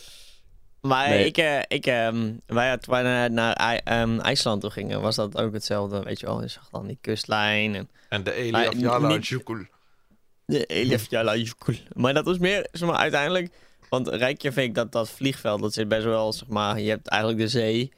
[0.81, 1.25] Maar Nee.
[1.25, 5.15] ik, eh, ik, ehm, wij toen wij naar, naar I- ehm, IJsland toe gingen, was
[5.15, 6.03] dat ook hetzelfde.
[6.03, 7.75] Weet je wel, je zag dan die kustlijn.
[7.75, 9.65] En, En de Eli Maar of Jala niet- Jukul.
[10.45, 11.79] De Elefjallajökull.
[11.93, 13.49] Maar dat was meer, zeg maar, uiteindelijk...
[13.89, 16.79] Want Reykjavik, dat, dat vliegveld, dat zit best wel, zeg maar...
[16.79, 17.91] Je hebt eigenlijk de zee.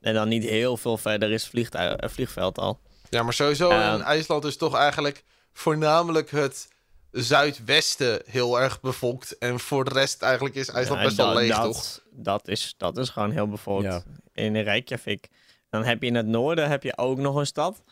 [0.00, 2.78] En dan niet heel veel verder is vliegtuig, eh, vliegveld al.
[3.10, 6.68] Ja, maar sowieso in IJsland is toch eigenlijk voornamelijk het
[7.10, 9.38] zuidwesten heel erg bevolkt.
[9.38, 12.00] En voor de rest eigenlijk is IJsland Ja, best wel leeg, dat, toch?
[12.10, 13.84] Dat is, dat is gewoon heel bevolkt.
[13.84, 14.02] Ja.
[14.32, 15.28] In Reykjavik.
[15.70, 17.82] Dan heb je in het noorden heb je ook nog een stad.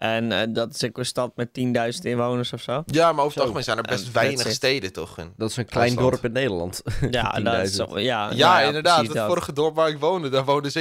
[0.00, 2.82] En eh, dat is ook een stad met 10.000 inwoners of zo.
[2.86, 5.18] Ja, maar over het algemeen zijn er best weinig steden, toch?
[5.18, 5.32] In.
[5.36, 6.82] Dat is een klein dorp in Nederland.
[7.10, 7.74] Ja, dat is 10.000.
[7.76, 9.06] zo, ja, Ja, nou inderdaad.
[9.06, 9.26] Het dat.
[9.26, 10.72] vorige dorp waar ik woonde, daar woonden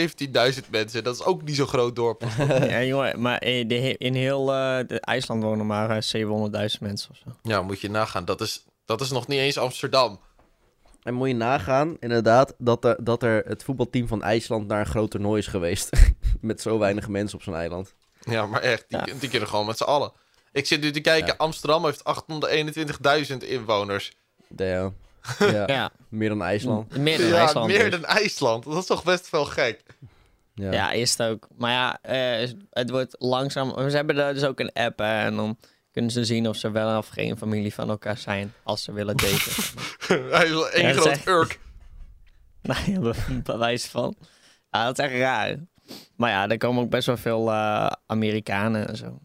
[0.54, 1.04] 17.000 mensen.
[1.04, 2.24] Dat is ook niet zo'n groot dorp.
[2.70, 7.10] Ja, jongen, maar in, de, in heel eh, de IJsland wonen maar eh, 700.000 mensen
[7.10, 7.36] of zo.
[7.42, 8.26] ja, moet je nagaan.
[8.26, 10.20] Dat is, dat is nog niet eens Amsterdam.
[11.04, 14.86] En moet je nagaan, inderdaad, dat er, dat er het voetbalteam van IJsland naar een
[14.86, 15.90] groot toernooi is geweest.
[16.42, 17.94] Met zo weinig mensen op zo'n eiland.
[18.38, 18.86] Ja, maar echt.
[18.88, 19.06] Die, Ja.
[19.20, 20.12] die kunnen gewoon met z'n allen.
[20.52, 21.28] Ik zit nu te kijken.
[21.28, 21.34] Ja.
[21.38, 22.04] Amsterdam heeft
[23.32, 24.12] 821.000 inwoners.
[24.48, 24.96] Damn.
[25.40, 26.98] Ja, Ja, meer dan IJsland.
[26.98, 27.68] meer dan ja, IJsland.
[27.68, 28.00] meer dus.
[28.00, 28.64] dan IJsland.
[28.64, 29.84] Dat is toch best wel gek.
[30.54, 30.72] Ja.
[30.72, 31.48] Ja, is het ook.
[31.58, 32.00] Maar ja,
[32.42, 33.90] eh, het wordt langzaam.
[33.90, 35.58] Ze hebben daar dus ook een app hè, en dan
[35.92, 39.18] kunnen ze zien of ze wel of geen familie van elkaar zijn als ze willen
[39.18, 39.54] daten.
[40.32, 41.60] Hij is wel één groot echt- urk.
[42.62, 44.16] nou ja, be- bewijs van.
[44.72, 45.56] Ja, dat is echt raar.
[46.16, 49.20] Maar ja, er komen ook best wel veel eh, Amerikanen en zo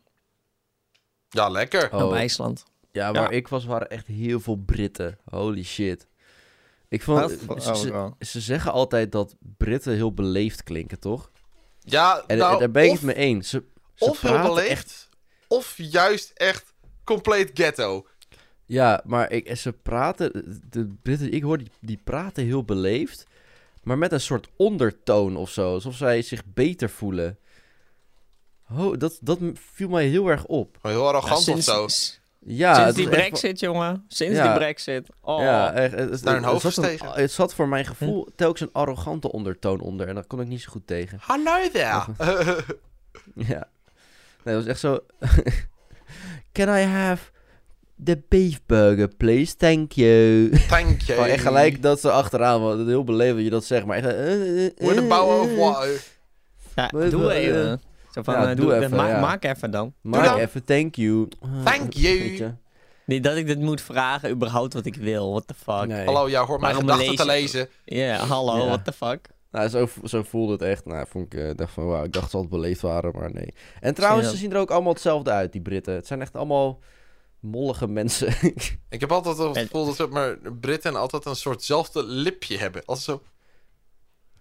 [1.29, 1.93] Ja, lekker.
[1.95, 2.05] Oh.
[2.05, 2.65] op IJsland.
[2.93, 3.37] Ja, waar Ja.
[3.37, 5.19] ik was, waren echt heel veel Britten.
[5.25, 6.07] Holy shit.
[6.89, 7.31] Ik vond,
[7.63, 11.31] ze, ook ze, zeggen altijd dat Britten heel beleefd klinken, toch?
[11.81, 13.49] Ja, En nou, daar ben ik of, het mee eens.
[13.49, 13.63] Ze,
[13.95, 15.09] ze of heel beleefd, echt-
[15.49, 16.75] of juist echt
[17.05, 18.07] compleet ghetto.
[18.67, 20.61] Ja, maar ik, ze praten...
[20.71, 23.27] De Britten die ik hoor, die, die praten heel beleefd.
[23.85, 25.73] Maar met een soort ondertoon of zo.
[25.75, 27.39] Alsof zij zich beter voelen.
[28.71, 30.79] Oh, dat, dat viel mij heel erg op.
[30.83, 32.17] Heel Ja, arrogant sinds, of zo.
[32.47, 34.05] Ja, sinds het die brexit, jongen.
[34.09, 34.43] Sinds Ja.
[34.49, 35.09] die brexit.
[35.21, 35.41] Oh.
[35.41, 37.21] Ja, echt, het, het, Naar hun het hoofd zat een- gestegen.
[37.21, 40.09] het zat voor mijn gevoel telkens een arrogante ondertoon onder.
[40.09, 41.19] En daar kon ik niet zo goed tegen.
[41.21, 42.07] Hallo daar.
[43.35, 43.69] Ja.
[44.45, 44.99] Nee, dat was echt zo...
[46.53, 47.31] Can I have
[48.05, 49.57] the beef burger, please?
[49.57, 50.51] Thank you.
[50.69, 51.29] Thank you.
[51.29, 53.97] Echt gelijk dat ze achteraan, want het is heel beleefd dat je dat zegt, maar
[53.97, 54.07] echt...
[54.07, 56.03] eh, eh, eh, With the power of water.
[56.75, 57.81] Ja, doe even.
[58.13, 59.21] Zo van, Ja, doe doe, even, ma- ja.
[59.21, 59.95] Maak even dan.
[60.01, 60.39] Maar dan.
[60.39, 61.29] even, thank you.
[61.65, 62.19] Thank you.
[62.19, 62.53] weet je.
[63.07, 65.31] Niet dat ik dit moet vragen, überhaupt wat ik wil.
[65.31, 65.87] What the fuck.
[65.87, 66.05] Nee.
[66.05, 67.69] Hallo, ja, hoor mijn gedachten te lezen?
[67.85, 69.29] Ja, hallo, what the fuck.
[69.51, 70.85] Nou, zo, zo voelde het echt.
[70.85, 73.55] Nou, vond ik dacht van, wauw, ik dacht dat ze altijd beleefd waren, maar nee.
[73.81, 75.95] En trouwens, ze zien er ook allemaal hetzelfde uit, die Britten.
[75.95, 76.79] Het zijn echt allemaal
[77.45, 78.35] mollige mensen.
[78.89, 82.85] Ik heb altijd het gevoel dat zeg maar, Britten altijd een soortzelfde lipje hebben.
[82.85, 83.23] Als zo...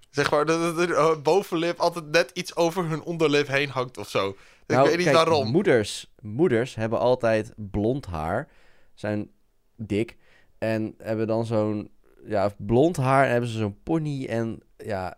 [0.10, 3.98] Zeg maar, dat dat de eh, bovenlip altijd net iets over hun onderlip heen hangt
[3.98, 4.30] of zo.
[4.30, 4.36] ik
[4.66, 5.52] weet niet Nou, kijk, waarom.
[5.52, 8.50] Moeders, moeders hebben altijd blond haar,
[8.94, 9.32] zijn
[9.76, 10.18] dik
[10.58, 11.92] en hebben dan zo'n
[12.26, 15.18] ja, blond haar en hebben ze zo'n pony en ja,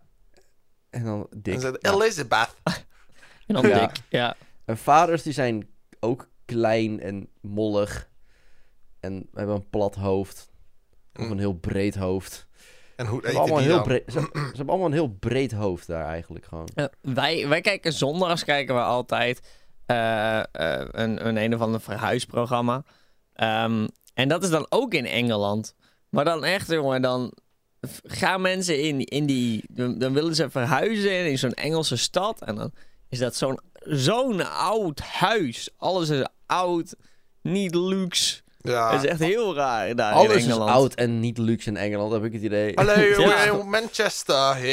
[0.90, 1.54] en dan dik.
[1.54, 1.92] En ze Ja.
[1.92, 2.54] Elizabeth.
[3.46, 3.78] En dan Ja.
[3.86, 4.02] dik.
[4.08, 4.36] Ja.
[4.64, 5.68] En vaders die zijn
[6.00, 8.08] ook klein en mollig
[9.00, 10.50] en hebben een plat hoofd
[11.14, 11.30] of Mm.
[11.30, 12.46] een heel breed hoofd.
[12.96, 15.52] En hoe Ze hebben, allemaal die heel breed, ze, ze hebben allemaal een heel breed
[15.52, 16.68] hoofd daar eigenlijk gewoon.
[16.74, 19.40] Ja, wij, wij kijken zondags kijken we altijd
[19.86, 20.44] eh, eh,
[20.90, 22.84] een, een een of ander verhuisprogramma.
[23.32, 25.74] Ehm, en dat is dan ook in Engeland.
[26.08, 27.32] Maar dan echt, jongen, dan
[28.02, 29.64] gaan mensen in, in die...
[29.68, 32.42] Dan, dan willen ze verhuizen in zo'n Engelse stad.
[32.42, 32.72] En dan
[33.08, 35.70] is dat zo'n zo'n oud huis.
[35.76, 36.94] Alles is oud,
[37.42, 38.40] niet luxe.
[38.60, 38.92] Ja.
[38.92, 40.70] Het is echt heel raar daar in Alles is Engeland.
[40.70, 42.72] oud en niet luxe in Engeland, heb ik het idee.
[42.74, 42.92] Hallo,
[43.30, 43.52] Ja.
[43.64, 44.66] Manchester.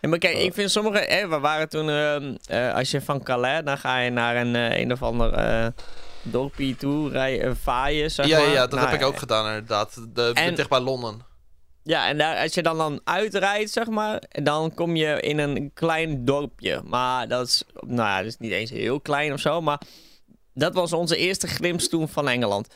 [0.00, 0.98] Ja, maar kijk, ik vind sommige...
[0.98, 1.88] Hè, we waren toen...
[1.90, 5.32] ehm, eh, als je van Calais, dan ga je naar een, eh, een of ander
[5.32, 5.66] eh
[6.22, 8.46] dorpje toe, rij, eh, vaaien, zeg Ja, maar.
[8.46, 10.00] ja, ja, dat Nou, heb ik ook gedaan inderdaad.
[10.14, 11.20] De, En- dicht bij Londen.
[11.82, 15.70] Ja, en daar, als je dan, dan uitrijdt, zeg maar, dan kom je in een
[15.74, 16.80] klein dorpje.
[16.84, 19.80] Maar dat is, nou ja, dat is niet eens heel klein of zo, maar
[20.54, 22.68] dat was onze eerste glimp toen van Engeland.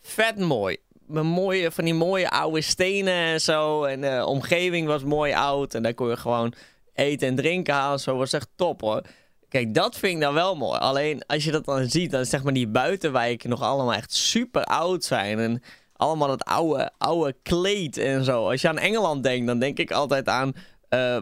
[0.00, 0.76] Vet mooi.
[1.06, 3.84] Mooie, van die mooie oude stenen en zo.
[3.84, 5.74] En de omgeving was mooi oud.
[5.74, 6.54] En daar kon je gewoon
[6.94, 8.00] eten en drinken halen.
[8.00, 9.02] Zo was echt top hoor.
[9.48, 10.78] Kijk, dat vind ik dan wel mooi.
[10.78, 14.64] Alleen als je dat dan ziet, dan zeg maar die buitenwijken nog allemaal echt super
[14.64, 15.38] oud zijn.
[15.38, 15.62] En
[15.96, 18.50] allemaal dat oude, oude kleed en zo.
[18.50, 20.54] Als je aan Engeland denkt, dan denk ik altijd aan
[20.94, 21.16] eh,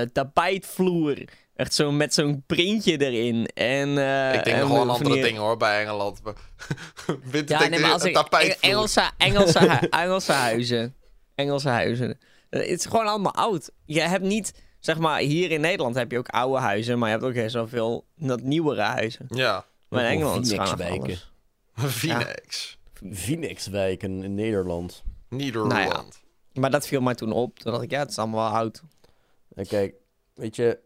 [0.00, 1.16] eh, tapijtvloer.
[1.54, 3.46] Echt zo met zo'n printje erin.
[3.54, 6.20] En, eh, ik denk en nog wel andere dingen hoor, bij Engeland.
[7.30, 8.70] Winter Ja, nee, maar als ik tapijtvloer.
[8.72, 10.94] Engelse, Engelse, hu- Engelse huizen.
[11.34, 12.18] Engelse huizen.
[12.50, 13.70] Het is gewoon allemaal oud.
[13.84, 17.14] Je hebt niet, zeg maar, hier in Nederland heb je ook oude huizen, maar je
[17.14, 19.26] hebt ook heel zoveel dat nieuwere huizen.
[19.28, 21.30] Ja, Maar in Engeland is het alles.
[21.74, 22.78] Phoenix.
[23.12, 25.02] Phoenixwijk in Nederland.
[25.28, 25.72] Nederland.
[25.72, 26.04] Nou
[26.52, 27.58] Maar dat viel mij toen op.
[27.58, 28.82] Toen dacht ik, ja, het is allemaal wel oud.
[29.56, 29.94] En kijk,
[30.34, 30.78] weet je,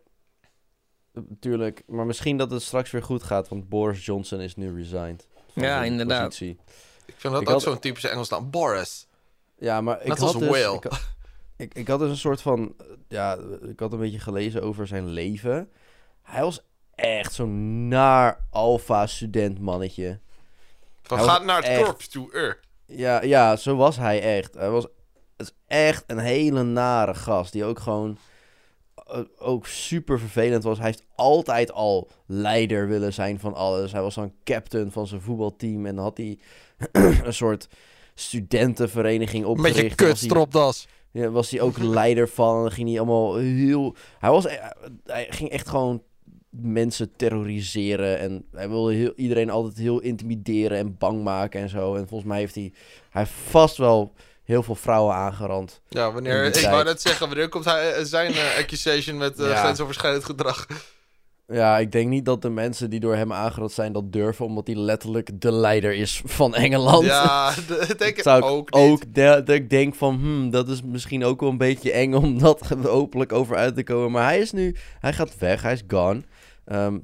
[1.12, 5.26] natuurlijk, maar misschien dat het straks weer goed gaat, want Boris Johnson is nu resigned.
[5.54, 6.24] Ja, inderdaad.
[6.24, 6.58] positie.
[7.06, 8.50] Ik vind dat Ik ook had- zo'n typische Engels naam.
[8.50, 9.06] Boris.
[9.58, 10.58] Ja, maar ik Net had als dus.
[10.74, 11.00] Ik, had-
[11.56, 14.86] ik, ik had dus een soort van, eh, ja, ik had een beetje gelezen over
[14.86, 15.70] zijn leven.
[16.22, 16.60] Hij was
[16.94, 20.20] echt zo'n naar alfa student mannetje.
[21.02, 22.32] Van Hij gaat naar het echt- korps toe.
[22.32, 22.60] Er.
[22.86, 24.54] Ja, ja, zo was hij echt.
[24.54, 24.86] Hij was
[25.36, 27.52] het is echt een hele nare gast.
[27.52, 28.20] Die ook gewoon eh,
[29.38, 30.76] ook super vervelend was.
[30.78, 33.92] Hij heeft altijd al leider willen zijn van alles.
[33.92, 35.86] Hij was dan captain van zijn voetbalteam.
[35.86, 36.38] En had hij
[37.24, 37.68] een soort
[38.14, 39.76] studentenvereniging Met opgericht.
[39.76, 40.88] je En was hij- kutstropdas.
[41.10, 42.56] ja, was hij ook leider van.
[42.56, 43.94] En dan ging hij allemaal heel...
[44.18, 44.46] Hij, was,
[45.06, 46.02] hij ging echt gewoon
[46.50, 48.18] mensen terroriseren.
[48.18, 51.94] En hij wilde heel, iedereen altijd heel intimideren en bang maken en zo.
[51.94, 52.72] En volgens mij heeft hij...
[53.10, 54.12] Hij heeft vast wel
[54.50, 55.80] heel veel vrouwen aangerand.
[55.88, 56.86] Ja, wanneer, ik die wou tijd.
[56.86, 59.56] net zeggen, wanneer komt hij, eh, zijn eh, accusation met eh, Ja.
[59.56, 60.66] grensoverschrijdend gedrag?
[61.46, 64.44] Ja, ik denk niet dat de mensen die door hem aangerand zijn dat durven.
[64.44, 67.04] Omdat hij letterlijk de leider is van Engeland.
[67.04, 67.52] Ja,
[67.88, 68.82] ik denk Zou ik ook niet.
[68.90, 72.14] ook de- dat ik denk van, hmm, dat is misschien ook wel een beetje eng
[72.14, 74.10] om dat openlijk over uit te komen.
[74.10, 76.22] Maar hij is nu, hij gaat weg, hij is gone.
[76.64, 76.98] Ehm,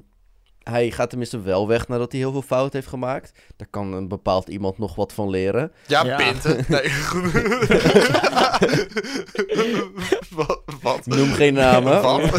[0.69, 3.39] hij gaat tenminste wel weg nadat hij heel veel fout heeft gemaakt.
[3.55, 5.71] Daar kan een bepaald iemand nog wat van leren.
[5.87, 6.15] Ja, Ja.
[6.17, 6.65] pinten.
[6.67, 7.31] Nee, goed.
[10.47, 10.61] wat?
[10.81, 11.05] Wat?
[11.05, 12.01] Noem geen namen.
[12.07, 12.31] Wat?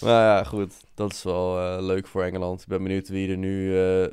[0.00, 0.74] Maar ja, goed.
[0.94, 2.60] Dat is wel eh, leuk voor Engeland.
[2.60, 4.06] Ik ben benieuwd wie er nu eh,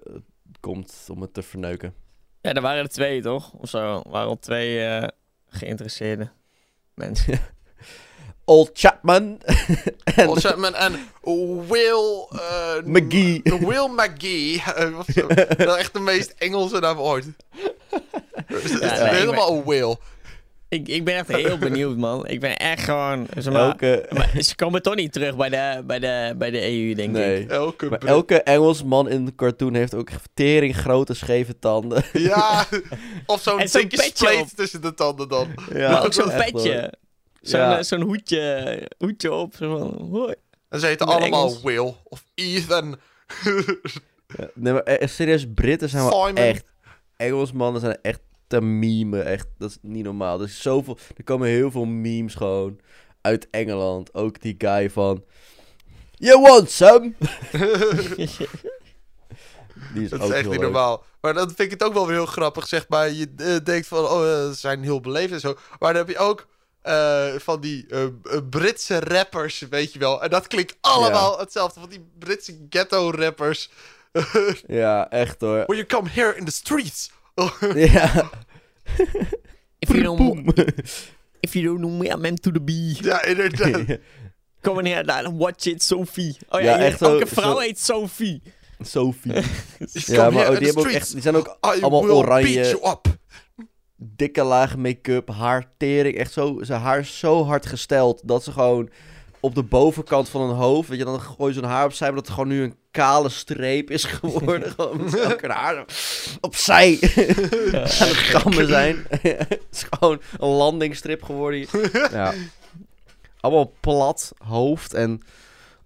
[0.59, 1.93] komt om het te verneuken.
[2.41, 3.51] Ja, er waren er twee, toch?
[3.53, 3.77] Of zo.
[4.05, 5.07] Er waren al twee eh,
[5.49, 6.29] geïnteresseerde
[6.93, 7.39] mensen.
[8.49, 9.37] Old Chapman
[10.03, 10.93] en Paul Chapman en
[11.67, 12.27] Will...
[12.29, 13.41] eh, McGee.
[13.43, 14.61] Will McGee.
[14.75, 14.97] Eh,
[15.57, 17.25] dat is echt de meest Engelse naam ooit.
[18.45, 19.95] Het is Ja, nee, helemaal een Will.
[20.69, 22.27] ik, ik ben echt heel benieuwd, man.
[22.27, 23.27] Ik ben echt gewoon...
[23.37, 26.61] Zeg maar, elke, maar ze komen toch niet terug bij de, bij de, bij de
[26.61, 27.15] EU, denk ik.
[27.15, 27.47] nee.
[27.47, 32.03] Elke Maar elke Engelsman in de cartoon heeft ook tering grote scheve tanden.
[32.13, 32.65] Ja,
[33.25, 35.47] of zo'n dikke petje spleet tussen de tanden dan.
[35.73, 36.93] Ja, maar ook zo'n petje.
[37.51, 37.61] Wel.
[37.61, 37.77] Zo'n Ja.
[37.77, 39.55] eh, zo'n hoedje, hoedje op.
[39.55, 40.35] Zo van, hoi.
[40.69, 41.61] En ze heten allemaal Engels.
[41.61, 42.99] Will of Ethan.
[44.37, 46.35] Ja, Nee, maar eh, serieus, Britten zijn wel Simon.
[46.35, 46.65] echt...
[47.17, 49.21] Engelsmannen zijn echt te meme.
[49.21, 50.39] Echt, dat is niet normaal.
[50.39, 52.79] Er, is zoveel, er komen heel veel memes gewoon
[53.21, 54.13] uit Engeland.
[54.13, 55.23] Ook die guy van...
[56.11, 57.13] You want some?
[59.93, 60.61] Die is Dat ook is echt niet leuk.
[60.61, 61.03] normaal.
[61.21, 63.09] Maar dan vind ik het ook wel weer heel grappig, zeg maar.
[63.11, 65.57] Je eh, denkt van, oh, eh, ze zijn heel beleefd en zo.
[65.79, 66.47] Maar dan heb je ook
[66.87, 68.09] eh, van die eh, eh,
[68.49, 70.23] Britse rappers, weet je wel.
[70.23, 71.79] En dat klinkt allemaal hetzelfde.
[71.79, 73.69] Van die Britse ghetto-rappers.
[74.67, 75.63] Ja, echt hoor.
[75.65, 77.11] When you come here in the streets.
[77.75, 78.29] Ja.
[79.79, 80.53] If you don't,
[81.39, 82.97] if you don't know me, I'm meant to the bee.
[83.01, 83.97] ja, inderdaad.
[84.61, 86.37] Kom in here, nou, watch it, Sophie.
[86.49, 88.41] Oh Ja, ja, echt elke zo- vrouw zo- heet Sophie.
[88.79, 89.33] Sophie.
[89.33, 90.93] Ja, maar oh, die, hebben ook streets.
[90.95, 92.79] echt, die zijn ook I allemaal oranje.
[93.97, 98.51] Dikke lage make-up, haar tering, echt zo, zijn haar is zo hard gesteld dat ze
[98.51, 98.89] gewoon
[99.39, 102.15] op de bovenkant van een hoofd, weet je, dan gooi je zo'n haar opzij, maar
[102.15, 105.85] dat het gewoon nu een kale streep is geworden, gewoon met elke haar
[106.41, 106.99] opzij
[108.43, 109.05] aan het zijn.
[109.21, 111.67] het is gewoon een landingsstrip geworden.
[112.11, 112.33] ja.
[113.39, 115.21] Allemaal plat hoofd en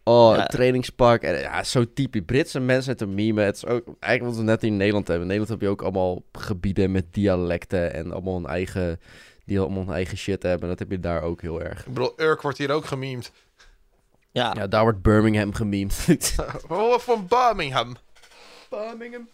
[0.04, 0.46] oh, Ja.
[0.46, 1.22] trainingspak.
[1.22, 2.22] En, ja, zo typisch.
[2.26, 3.42] Britse mensen met een meme.
[3.42, 5.24] Het is ook eigenlijk wat we net in Nederland hebben.
[5.28, 9.00] In Nederland heb je ook allemaal gebieden met dialecten en allemaal een eigen,
[9.46, 10.70] die allemaal een eigen shit hebben.
[10.70, 11.80] Dat heb je daar ook heel erg.
[11.80, 13.32] Ik bedoel, Urk wordt hier ook gememd.
[14.32, 16.06] Ja, Ja, daar wordt Birmingham gememd.
[16.68, 17.96] Oh, van Birmingham.
[18.70, 19.30] Birmingham.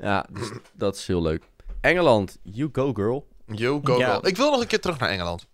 [0.00, 1.42] Ja, dus dat is heel leuk.
[1.80, 3.26] Engeland, you go girl.
[3.46, 4.14] Yo, go, Ja.
[4.14, 4.26] go.
[4.26, 5.46] Ik wil nog een keer terug naar Engeland.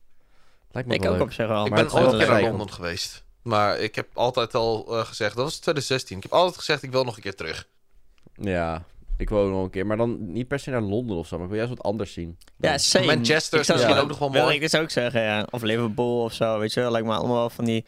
[0.70, 1.26] Lijkt me ik wel ook leuk.
[1.26, 1.66] op zich wel.
[1.66, 2.42] ik ben ooit een keer naar.
[2.42, 3.24] Londen geweest.
[3.48, 6.16] Maar ik heb altijd al eh, gezegd, dat was 2016.
[6.16, 7.66] Ik heb altijd gezegd, ik wil nog een keer terug.
[8.34, 8.84] Ja,
[9.16, 9.86] ik wil ook nog een keer.
[9.86, 11.34] Maar dan niet per se naar Londen of zo.
[11.36, 12.38] Maar ik wil juist wat anders zien.
[12.56, 13.06] Ja, same.
[13.06, 14.54] Manchester Ik zou is misschien ook nog wel wil mooi.
[14.54, 15.46] ik dus ook zeggen, ja.
[15.50, 16.90] Of Liverpool of zo, weet je wel.
[16.90, 17.84] Lijkt me allemaal wel van die...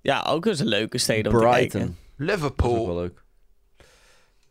[0.00, 1.68] Ja, ook eens een leuke steden om te kijken.
[1.70, 1.96] Brighton.
[2.16, 2.86] Dat is ook Liverpool.
[2.86, 3.22] wel leuk.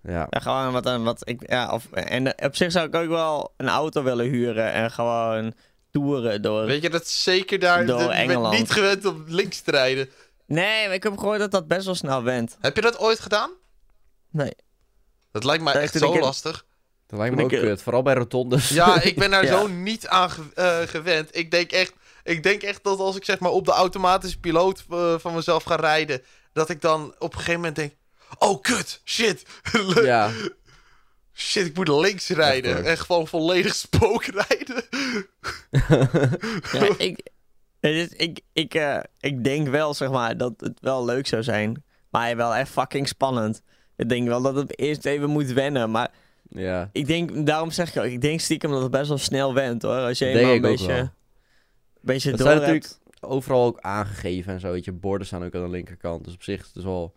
[0.04, 0.28] Ja.
[0.30, 1.50] Ja, gewoon wat, een- wat ik...
[1.50, 5.54] Ja, of, en op zich zou ik ook wel een auto willen huren en gewoon
[5.91, 6.65] toeren door...
[6.65, 7.86] Weet je dat zeker daar...
[7.86, 8.58] Door bent Engeland.
[8.58, 10.10] niet gewend om links te rijden.
[10.46, 12.58] Nee, maar ik heb gehoord dat dat best wel snel went.
[12.62, 13.52] Heb je dat ooit gedaan?
[14.32, 14.54] Nee.
[15.32, 16.66] Dat lijkt mij echt zo lastig.
[17.08, 17.82] Dat lijkt me ook kut.
[17.82, 18.70] Vooral bij rotondes.
[18.70, 19.60] Ja, ik ben daar Ja.
[19.60, 21.38] zo niet aan ge- eh, gewend.
[21.38, 24.84] Ik denk, echt, ik denk echt dat als ik zeg maar op de automatische piloot
[24.90, 26.22] eh, van mezelf ga rijden...
[26.54, 27.94] dat ik dan op een gegeven moment denk...
[28.38, 29.44] Oh, kut, shit.
[30.04, 30.32] ja.
[31.34, 32.86] Shit, ik moet links rijden.
[32.86, 34.84] En gewoon volledig spook rijden.
[36.72, 37.28] Ja, ik,
[37.93, 41.84] is- ik, ik, eh, ik denk wel, zeg maar, dat het wel leuk zou zijn.
[42.10, 43.62] Maar wel echt fucking spannend.
[43.95, 45.91] Ik denk wel dat het eerst even moet wennen.
[45.91, 46.12] Maar
[46.50, 46.89] ja.
[46.91, 49.82] ik denk, daarom zeg ik ook, ik denk stiekem dat het best wel snel went
[49.82, 49.98] hoor.
[50.00, 50.98] Als je Denk eenmaal een beetje, wel.
[50.98, 51.10] een
[52.02, 52.74] beetje Dat door zijn hebt.
[52.74, 54.71] natuurlijk overal ook aangegeven en zo.
[54.71, 56.24] Weet je, borden staan ook aan de linkerkant.
[56.26, 57.13] Dus op zich is het dus wel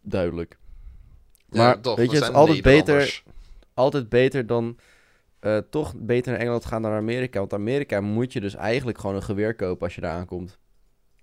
[0.00, 0.58] duidelijk.
[1.48, 3.22] Maar Ja, toch, weet we je, het is altijd beter,
[3.74, 4.76] altijd beter dan
[5.46, 7.38] eh, toch beter naar Engeland gaan dan naar Amerika.
[7.38, 10.58] Want Amerika moet je dus eigenlijk gewoon een geweer kopen als je daar aankomt.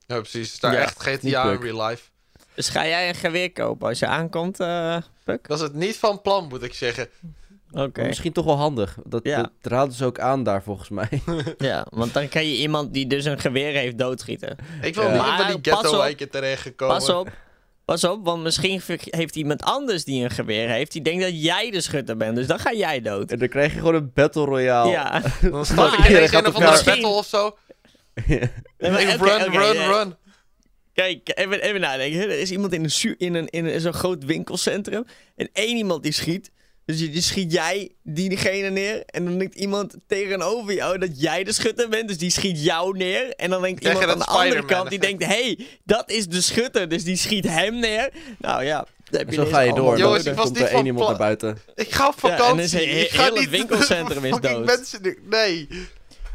[0.05, 0.45] Ja, precies.
[0.45, 2.09] Het is daar Ja, echt GTA in real life.
[2.53, 5.47] Dus ga jij een geweer kopen als je aankomt, eh Puk?
[5.47, 7.07] Dat is het niet van plan, moet ik zeggen.
[7.71, 8.03] Oké.
[8.05, 8.97] Misschien toch wel handig.
[9.05, 9.41] Dat, Ja.
[9.41, 11.09] dat raden ze ook aan daar volgens mij.
[11.57, 14.57] Ja, want dan kan je iemand die dus een geweer heeft doodschieten.
[14.81, 15.09] Ik wil Ja.
[15.13, 16.95] niet in van die ghetto-wijken terechtgekomen.
[16.95, 17.29] Pas op.
[17.86, 20.91] Pas op, want misschien heeft iemand anders die een geweer heeft.
[20.91, 22.36] Die denkt dat jij de schutter bent.
[22.36, 23.32] Dus dan ga jij dood.
[23.32, 24.91] en dan krijg je gewoon een battle royale.
[24.91, 25.22] Ja.
[25.52, 27.58] Dan start ik ineens Gaat een battle of zo.
[28.78, 30.15] Nee, maar run, run, run.
[30.93, 32.22] Kijk, even, even nadenken.
[32.22, 35.06] Er is iemand in, een, in, een, in een, zo'n groot winkelcentrum.
[35.36, 36.52] En één iemand die schiet.
[36.86, 39.04] Dus die, die schiet jij diegene neer.
[39.06, 42.08] En dan denkt iemand tegenover jou dat jij de schutter bent.
[42.08, 43.30] Dus die schiet jou neer.
[43.36, 44.89] En dan denkt je iemand aan de andere kant.
[44.89, 46.89] Die denkt, hé, hey, dat is de schutter.
[46.89, 48.10] Dus die schiet hem neer.
[48.39, 48.86] Nou ja.
[49.10, 49.98] dan heb En zo ga je door.
[49.98, 51.58] Jongens, Dan ik was komt niet er van één iemand plan- naar buiten.
[51.76, 52.63] Ik ga op Ja, en vakantie.
[52.63, 54.65] is he- ik ga heel het niet winkelcentrum is dood.
[54.65, 55.17] mensen...
[55.30, 55.67] Nee.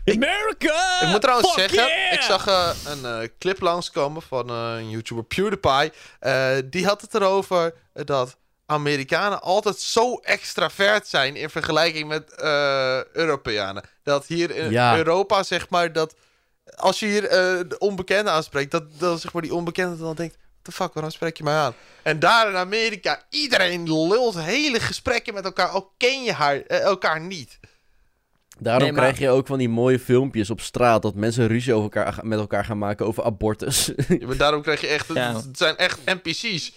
[0.05, 1.01] America!
[1.03, 2.13] Ik moet trouwens Fuck zeggen, yeah!
[2.13, 5.93] ik zag eh, een eh, clip langskomen van eh, een YouTuber PewDiePie.
[6.21, 8.37] Eh, die had het erover dat
[8.71, 13.83] Amerikanen altijd zo extravert zijn in vergelijking met eh, Europeanen.
[14.03, 14.97] Dat hier in Ja.
[14.97, 16.15] Europa, zeg maar, dat
[16.77, 20.35] als je hier eh, de onbekende aanspreekt, dat, dat zeg maar die onbekende dan denkt,
[20.35, 21.75] what the fuck, waarom spreek je mij aan?
[22.03, 26.81] En daar in Amerika, iedereen lult hele gesprekken met elkaar, ook ken je haar, eh,
[26.81, 27.59] elkaar niet.
[28.59, 31.73] Daarom Nee, maar- krijg je ook van die mooie filmpjes op straat dat mensen ruzie
[31.75, 33.91] over elkaar, met elkaar gaan maken over abortus.
[34.09, 35.35] Ja, maar daarom krijg je echt, Ja.
[35.35, 36.73] het zijn echt NPC's.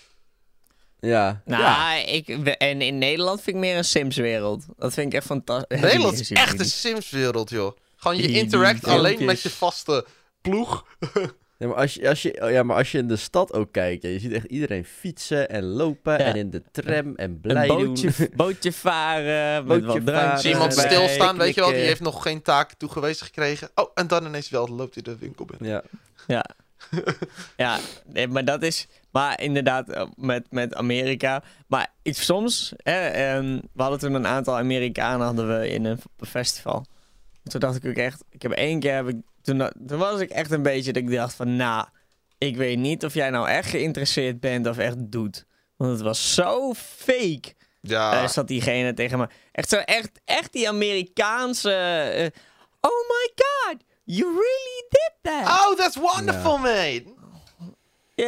[1.02, 1.42] Ja.
[1.46, 1.96] Nou, ja.
[1.96, 4.66] ik, en in Nederland vind ik meer een Sims-wereld.
[4.78, 5.82] Dat vind ik echt fantastisch.
[5.90, 7.78] Nederland is echt een Sims-wereld, joh.
[7.96, 10.06] Gewoon je interact alleen met je vaste
[10.42, 10.86] ploeg.
[11.62, 13.72] Ja, maar als je, als je, oh ja, maar als je in de stad ook
[13.72, 16.20] kijkt, ja, je ziet echt iedereen fietsen en lopen Ja.
[16.20, 18.30] en in de tram en blij een bootje, doen.
[18.36, 22.24] bootje varen, met Bootje wat drankjes varen, iemand stilstaan, weet je wel, die heeft nog
[22.24, 23.70] geen taak toegewezen gekregen.
[23.76, 25.70] Oh, en dan ineens wel loopt hij de winkel binnen.
[25.70, 25.84] Ja.
[26.28, 26.46] Ja.
[27.58, 28.88] ja, nee, maar dat is...
[29.12, 31.44] Maar inderdaad, eh, met, met Amerika.
[31.68, 32.74] Maar ik, soms...
[32.78, 36.86] Hè, ehm, we hadden toen een aantal Amerikanen hadden we in een festival.
[37.44, 38.24] Toen dacht ik ook echt...
[38.30, 38.94] Ik heb één keer...
[38.96, 41.56] Heb ik, toen, toen was ik echt een beetje dat ik dacht van...
[41.56, 41.86] Nou,
[42.38, 45.46] ik weet niet of jij nou echt geïnteresseerd bent of echt doet.
[45.78, 47.54] Want het was zo fake.
[47.82, 49.28] Ja, Eh, zat diegene tegen me.
[49.52, 51.72] Echt zo, echt, echt die Amerikaanse.
[51.72, 52.26] eh,
[52.82, 55.48] oh my god, you really did that.
[55.48, 57.04] oh, that's wonderful, mate.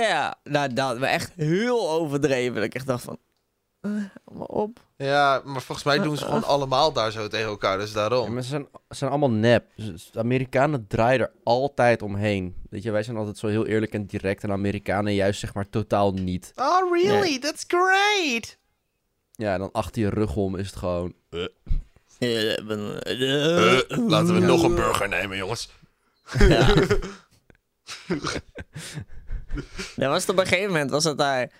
[0.02, 2.56] Ja, nou, dat we echt heel overdreven.
[2.56, 3.18] Dat ik echt dacht van.
[3.82, 3.92] eh,
[4.34, 4.80] maar op.
[4.98, 8.34] Ja, maar volgens mij doen ze gewoon allemaal daar zo tegen elkaar, dus Ja, daarom.
[8.34, 9.66] maar ze zijn, ze zijn allemaal nep.
[9.76, 12.56] Dus De Amerikanen draaien er altijd omheen.
[12.70, 14.44] Weet je, wij zijn altijd zo heel eerlijk en direct.
[14.44, 16.52] En Amerikanen juist zeg maar totaal niet.
[16.56, 17.40] Oh, really?
[17.40, 18.58] That's great.
[19.32, 21.14] Ja, en dan achter je rug om is het gewoon...
[21.30, 21.44] Eh,
[22.20, 22.58] eh,
[24.08, 25.70] laten we nog een burger nemen, jongens.
[26.40, 26.74] Ja.
[29.96, 31.52] Ja, was het op een gegeven moment was het daar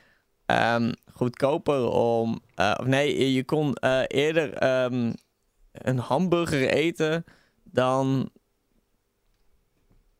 [0.46, 2.42] ehm, goedkoper om.
[2.56, 5.14] eh, of nee, je- je kon eh, eerder ehm,
[5.72, 7.24] een hamburger eten
[7.64, 8.30] dan.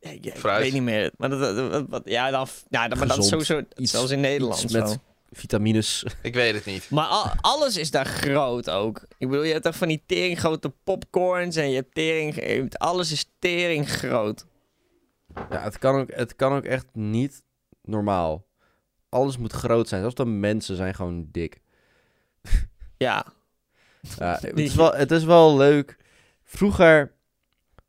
[0.00, 0.62] Ja, ik, ik Fruit.
[0.62, 1.10] weet niet meer.
[1.16, 3.62] Maar dat, dat- dat- wat- ja, dan, ja, dan, maar dat is sowieso.
[3.76, 4.62] Iets- zelfs in Nederland.
[4.62, 4.96] iets met zo.
[5.32, 6.04] vitamines.
[6.22, 6.90] Ik weet het niet.
[6.90, 9.04] Maar al- alles is daar groot ook.
[9.18, 12.34] Ik bedoel, je hebt toch van die tering grote popcorns en je hebt tering.
[12.34, 14.44] je hebt- Alles is tering groot.
[15.50, 17.42] Ja, het kan, ook, het kan ook echt niet
[17.84, 18.44] normaal.
[19.08, 20.00] Alles moet groot zijn.
[20.00, 21.60] Zelfs de mensen zijn gewoon dik.
[22.96, 23.26] Ja.
[24.18, 25.96] Ja, het, is wel, het is wel leuk.
[26.44, 27.12] Vroeger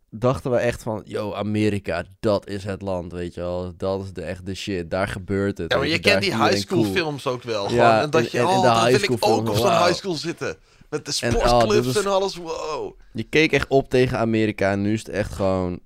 [0.09, 1.01] dachten we echt van...
[1.05, 3.73] Yo, Amerika, dat is het land, weet je wel.
[3.77, 4.89] Dat is de, echt de shit.
[4.91, 5.71] Daar gebeurt het.
[5.71, 6.93] Ja, maar je kent die high school cool.
[6.93, 7.63] films ook wel.
[7.63, 9.55] Ja, Gewoon, en dat en- je, en- en oh, high wil ik school ook op
[9.55, 10.57] zo'n high school zitten.
[10.89, 12.99] Met de En, oh, sportclubs was- en alles, wow.
[13.13, 15.79] Je keek echt op tegen Amerika en nu is het echt gewoon...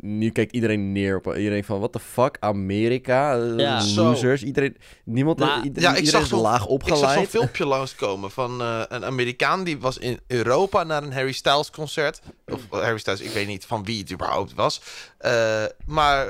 [0.00, 1.78] Nu kijkt iedereen neer op iedereen van...
[1.78, 3.36] What the fuck, Amerika?
[3.38, 3.82] Eh, Ja.
[3.94, 4.42] Losers.
[4.42, 4.76] Iedereen...
[5.04, 5.38] Niemand...
[5.38, 7.28] Maar- iedereen, Ja, ik iedereen zag is zo'n- laag Ik zag zo'n opgeleid.
[7.28, 12.20] filmpje langskomen van eh, een Amerikaan die was in Europa naar een Harry Styles concert.
[12.46, 14.80] Of eh, Harry Styles, ik weet niet van wie het überhaupt was.
[15.18, 16.26] Eh, maar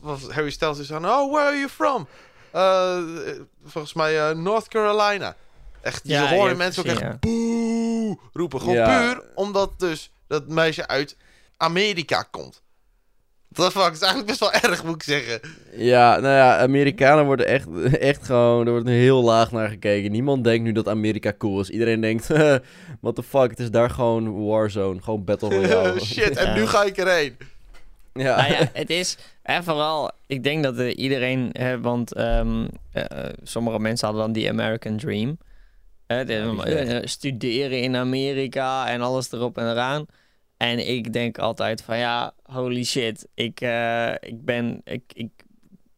[0.00, 2.06] was Harry Styles is van, oh, where are you from?
[2.50, 2.98] Eh,
[3.64, 5.36] volgens mij eh, North Carolina.
[5.80, 8.60] Echt, je Ja, je hoort mensen ook echt boe roepen.
[8.60, 8.98] Gewoon Ja.
[9.00, 11.16] puur omdat dus dat meisje uit
[11.56, 12.62] Amerika komt.
[13.54, 15.40] Dat fuck, is eigenlijk best wel erg, moet ik zeggen.
[15.76, 17.66] Ja, nou ja, Amerikanen worden echt,
[18.10, 20.12] echt gewoon, er wordt heel laag naar gekeken.
[20.12, 21.70] Niemand denkt nu dat Amerika cool is.
[21.70, 22.26] Iedereen denkt,
[23.00, 26.00] what the fuck, het is daar gewoon Warzone, gewoon Battle Royale.
[26.00, 26.54] Shit, en Ja.
[26.54, 27.36] nu ga ik erheen.
[28.12, 28.36] ja.
[28.36, 29.16] Nou ja, het is...
[29.42, 31.48] En vooral, ik denk dat eh, iedereen...
[31.52, 33.04] Hè, want ehm, eh,
[33.42, 35.38] sommige mensen hadden dan die American Dream.
[36.06, 40.06] Hè, de- Ja, die is eh, studeren in Amerika en alles erop en eraan.
[40.68, 43.26] En ik denk altijd van ja, holy shit.
[43.34, 44.80] Ik, eh, ik ben...
[44.84, 45.30] Ik, ik,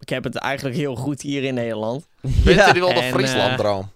[0.00, 2.06] ik heb het eigenlijk heel goed hier in Nederland.
[2.22, 2.66] Vindt Ja.
[2.66, 3.90] jullie wel de Friesland-droom?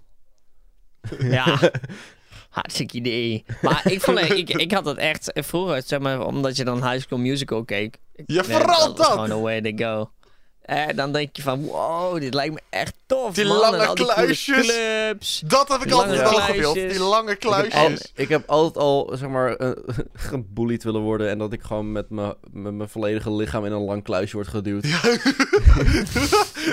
[1.19, 1.59] Ja,
[2.51, 3.45] hartstikke idee.
[3.63, 7.03] Maar ik, vond, ik, ik had het echt vroeger, zeg maar, omdat je dan High
[7.05, 7.99] School Musical keek.
[8.27, 9.07] Ja, nee, dat!
[9.07, 10.11] gewoon a way to go.
[10.71, 13.57] En dan denk je van, wow, dit lijkt me echt tof, Die man.
[13.57, 14.67] lange al die kluisjes.
[14.67, 15.43] clubs.
[15.47, 16.73] Dat heb ik altijd al gewild.
[16.73, 16.93] kluisjes.
[16.93, 18.13] Die lange Ik heb, al- kluisjes.
[18.15, 19.71] ik heb altijd al, zeg maar, eh,
[20.13, 23.85] gebullied willen worden en dat ik gewoon met mijn met mijn volledige lichaam in een
[23.85, 24.85] lang kluisje word geduwd.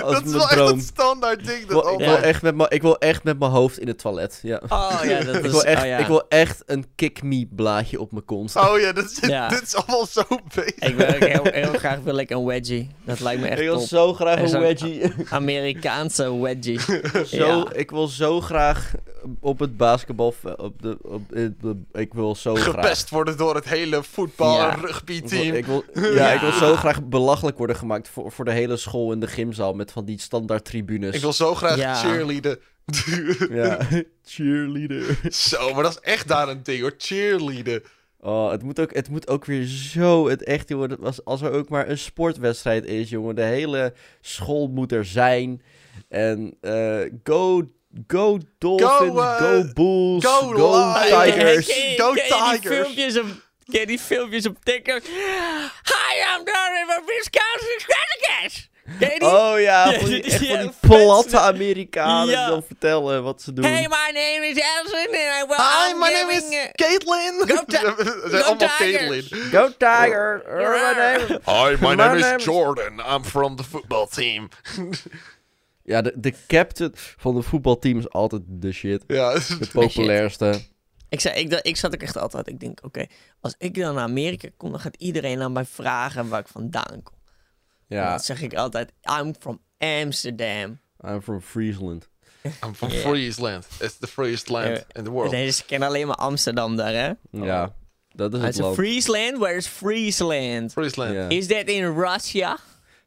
[0.00, 1.58] Dat is wel echt een standaard ding.
[1.60, 2.20] Ik Dat wil, ik, wil Ja.
[2.22, 4.38] echt met mijn- ik wil echt met mijn hoofd in het toilet.
[4.42, 4.60] Ja.
[4.68, 5.50] Oh ja, dat ik, is...
[5.50, 5.98] wil echt, oh, ja.
[5.98, 8.56] ik wil echt een kick-me blaadje op mijn kont.
[8.56, 9.48] oh ja, dit is, Ja.
[9.48, 10.22] dit is allemaal zo
[10.54, 10.74] bezig.
[10.74, 12.90] Ik wil ook heel, heel graag wil ik een wedgie.
[13.04, 13.87] Dat lijkt me echt ik top.
[13.88, 15.02] Zo graag een wedgie.
[15.30, 16.80] Amerikaanse wedgie.
[17.26, 17.72] Zo, Ja.
[17.72, 18.92] Ik wil zo graag
[19.40, 20.34] op het basketbal...
[20.56, 22.74] Op de, op, de- ik wil zo graag...
[22.74, 24.66] Gepest worden door het hele voetbal- Ja.
[24.68, 25.54] en Ik wil, rugby-team.
[25.54, 26.30] ik wil- ja, Ja.
[26.32, 29.74] ik wil zo graag belachelijk worden gemaakt voor, voor de hele school in de gymzaal
[29.74, 31.14] met van die standaard tribunes.
[31.14, 31.94] Ik wil zo graag Ja.
[31.94, 32.58] cheerleaden.
[33.50, 33.78] Ja,
[34.24, 35.18] cheerleader.
[35.30, 36.94] zo, maar dat is echt daar een ding hoor.
[36.98, 37.82] Cheerleaden.
[38.20, 40.68] Oh, het moet ook, het moet ook weer zo het echt.
[40.68, 43.34] Dat was, als er ook maar een sportwedstrijd is, jongen.
[43.34, 45.62] De hele school moet er zijn.
[46.08, 47.62] En eh, go,
[48.06, 50.92] go Dolphins, Go, go, eh, Bulls, go.
[51.22, 51.66] Tigers.
[51.66, 52.76] Ken Go ken je die Tigers.
[52.76, 53.26] filmpjes op,
[53.70, 55.02] ken je die filmpjes op TikTok?
[55.02, 58.67] Hi, I'm Dory from Wisconsin Stratocash.
[58.98, 59.28] Ken je die?
[59.28, 62.40] Oh ja, van die, echt van die platte Amerikanen Ja.
[62.44, 63.64] die dan vertellen wat ze doen.
[63.64, 67.56] Hey, my name is Elson and I will Hi, I'm my name is uh, Caitlin.
[67.56, 69.28] Go Ti- Ze zijn Go allemaal Tigers.
[69.28, 69.50] Caitlin.
[69.50, 70.42] Go Tiger!
[71.44, 73.00] Hi, my My name name is Jordan.
[73.14, 74.48] I'm from the football team.
[75.82, 79.04] Ja, de, de captain van het voetbalteam is altijd de shit.
[79.06, 80.60] Ja, De populairste.
[81.08, 83.06] Ik, zei, ik, ik zat ook echt altijd, ik denk, oké,
[83.40, 87.02] als ik dan naar Amerika kom, dan gaat iedereen aan mij vragen waar ik vandaan
[87.02, 87.14] kom.
[87.88, 90.78] Ja, Dan zeg ik altijd, I'm from Amsterdam.
[91.06, 92.08] I'm from Friesland.
[92.64, 92.90] I'm from.
[92.90, 93.66] Friesland.
[93.80, 94.84] It's the freest land Ja.
[94.92, 95.30] in the world.
[95.32, 97.12] Nee, ze kennen alleen maar Amsterdam daar, hè?
[97.30, 97.74] Ja,
[98.12, 98.74] dat is het land.
[98.74, 99.38] Friesland?
[99.38, 100.72] Where is Friesland?
[100.72, 101.32] Friesland.
[101.32, 102.58] Is that in Russia?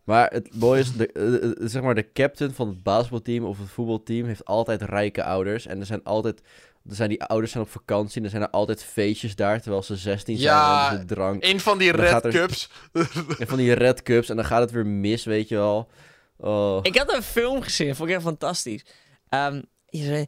[0.04, 3.58] Maar het mooie is, de, eh, eh, zeg maar, de captain van het basketbalteam of
[3.60, 5.66] het voetbalteam heeft altijd rijke ouders.
[5.66, 6.42] En er zijn altijd,
[6.90, 9.84] er zijn die ouders zijn op vakantie en er zijn er altijd feestjes daar, terwijl
[9.84, 11.44] ze 16 zijn Ja, en ze drank.
[11.44, 12.70] Een van die Dan Red er- Cups.
[13.40, 15.90] En van die red cups en dan gaat het weer mis, weet je wel.
[16.38, 16.80] Oh.
[16.82, 18.86] Ik had een film gezien, vond ik echt fantastisch.
[19.30, 20.26] Ehm, je zei-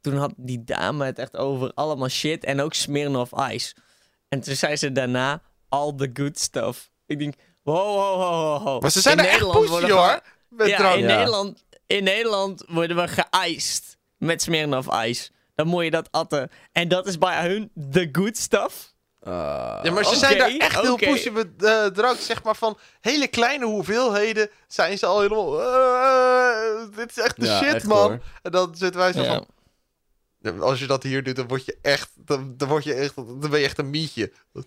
[0.00, 3.74] toen had die dame het echt over allemaal shit en ook Smirnoff Ice.
[4.28, 6.90] En toen zei ze daarna, all the good stuff.
[7.06, 8.82] Ik denk, wow, wow, wow, wow.
[8.82, 10.20] Maar ze zijn In er echt Nederland pussy worden hoor.
[10.48, 10.94] Met Ja, drank.
[10.96, 11.16] in, Ja.
[11.16, 15.30] Nederland, in Nederland worden we geiced met Smirnoff Ice.
[15.56, 16.50] Dan moet je dat atten.
[16.72, 18.94] En dat is bij hun the good stuff.
[19.22, 19.80] Ah.
[19.82, 21.06] Ja, maar ze zijn daar echt heel oké.
[21.06, 22.18] pussy met eh, drank.
[22.18, 25.62] Zeg maar van hele kleine hoeveelheden zijn ze al helemaal...
[25.62, 27.98] eh, dit is echt de Ja, shit, echt, man.
[28.10, 28.22] hoor.
[28.42, 29.42] En dan zitten wij zo Ja.
[30.42, 30.60] van...
[30.60, 32.10] Als je dat hier doet, dan word je echt...
[32.14, 34.32] Dan, dan, word je echt, dan ben je echt een mietje.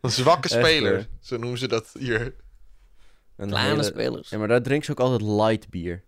[0.00, 1.08] Een zwakke speler.
[1.20, 2.34] Zo noemen ze dat hier.
[3.36, 4.28] Een Kleine hele- spelers.
[4.30, 6.04] Ja, maar daar drinken ze ook altijd light bier.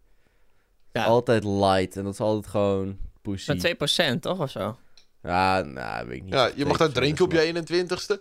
[0.93, 1.05] Ja.
[1.05, 1.97] Altijd light.
[1.97, 3.51] En dat is altijd gewoon pussy.
[3.51, 3.77] Met
[4.17, 4.77] 2% toch of zo?
[5.23, 6.33] Ja, nou, weet ik niet.
[6.35, 8.21] Ja, je mag Zeker, drinken op maar- je 21ste.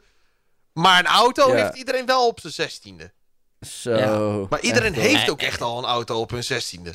[0.73, 1.63] Maar een auto Ja.
[1.63, 3.11] heeft iedereen wel op zijn 16e.
[3.67, 3.95] Zo.
[3.95, 4.45] Ja.
[4.49, 6.91] Maar iedereen echt, heeft ook echt al een auto op hun 16e.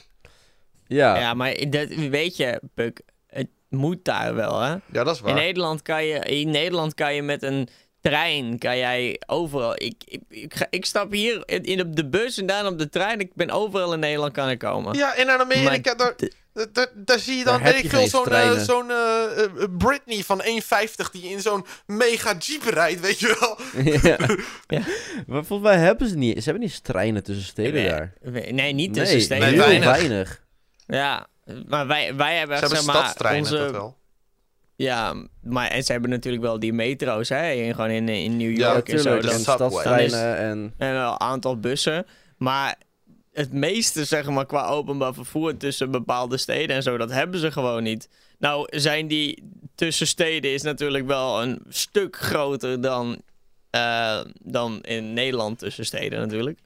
[0.87, 1.19] Ja.
[1.19, 4.71] Ja, maar dat, weet je, Puk, het moet daar wel, hè?
[4.71, 5.35] Ja, dat is In waar.
[5.35, 7.69] Nederland kan je, in Nederland kan je met een
[8.03, 9.75] trein, kan jij overal.
[9.75, 12.79] Ik, ik, ik, ga- ik stap hier in, in op de bus en daarna op
[12.79, 13.21] de trein.
[13.21, 14.97] Ik ben overal in Nederland kan ik komen.
[14.97, 16.15] Ja, en in Amerika, daar,
[16.53, 20.43] daar, daar, daar zie je dan, weet ik veel, zo'n eh, eh, eh, Britney van
[20.43, 23.59] 1,50 die in zo'n mega jeep rijdt, weet je wel.
[24.11, 24.17] ja.
[24.67, 24.83] Ja.
[25.27, 26.37] Maar volgens mij hebben ze niet...
[26.37, 28.13] Ze hebben niet treinen tussen steden Nee, daar.
[28.53, 29.45] Nee, niet tussen nee, steden.
[29.45, 29.89] Nee, heel weinig.
[29.91, 30.43] weinig.
[30.87, 31.27] Ja,
[31.67, 33.97] maar wij, wij hebben Ze hebben zeg maar, stadstreinen, onze, dat wel.
[34.77, 37.51] Ja, maar en ze hebben natuurlijk wel die metro's, hè?
[37.51, 39.21] in- Gewoon in, in New Ja, York en zo.
[39.21, 40.75] Dan- stadstreinen en...
[40.79, 42.07] En een aantal bussen.
[42.39, 42.77] Maar
[43.33, 47.53] het meeste, zeg maar, qua openbaar vervoer tussen bepaalde steden en zo, dat hebben ze
[47.53, 48.09] gewoon niet.
[48.39, 49.43] Nou, zijn die
[49.75, 53.23] tussen steden is natuurlijk wel een stuk groter dan,
[53.71, 56.59] eh, dan in Nederland tussen steden natuurlijk.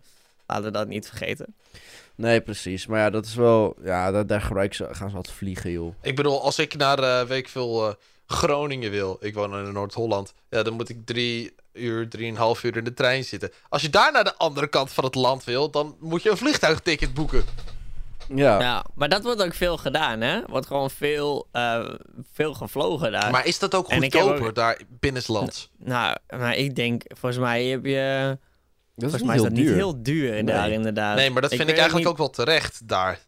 [0.47, 1.55] Laten we dat niet vergeten.
[2.17, 2.87] Nee, precies.
[2.87, 3.77] Maar ja, dat is wel...
[3.85, 5.95] Ja, daar, daar gebruiken ze, gaan ze altijd vliegen, joh.
[6.03, 7.95] Ik bedoel, als ik naar, eh weet ik veel, eh,
[8.27, 12.85] Groningen wil, ik woon in Noord-Holland, ja, dan moet ik drie uur, drieënhalf uur in
[12.85, 13.51] de trein zitten.
[13.69, 16.37] Als je daar naar de andere kant van het land wil, dan moet je een
[16.37, 17.45] vliegtuigticket boeken.
[18.35, 18.61] Ja.
[18.61, 20.41] Ja, maar dat wordt ook veel gedaan, hè?
[20.47, 21.89] Wordt gewoon veel, eh,
[22.33, 23.31] veel gevlogen daar.
[23.31, 25.71] Maar is dat ook goedkoper ook- daar binnenlands?
[25.77, 28.39] Nou, maar ik denk, volgens mij heb je...
[28.97, 29.75] Dat is Volgens niet mij is heel dat niet duur.
[29.77, 30.77] heel duur daar, Nee.
[30.77, 31.17] inderdaad.
[31.17, 33.21] Nee, maar dat vind ik eigenlijk niet- ook wel terecht daar.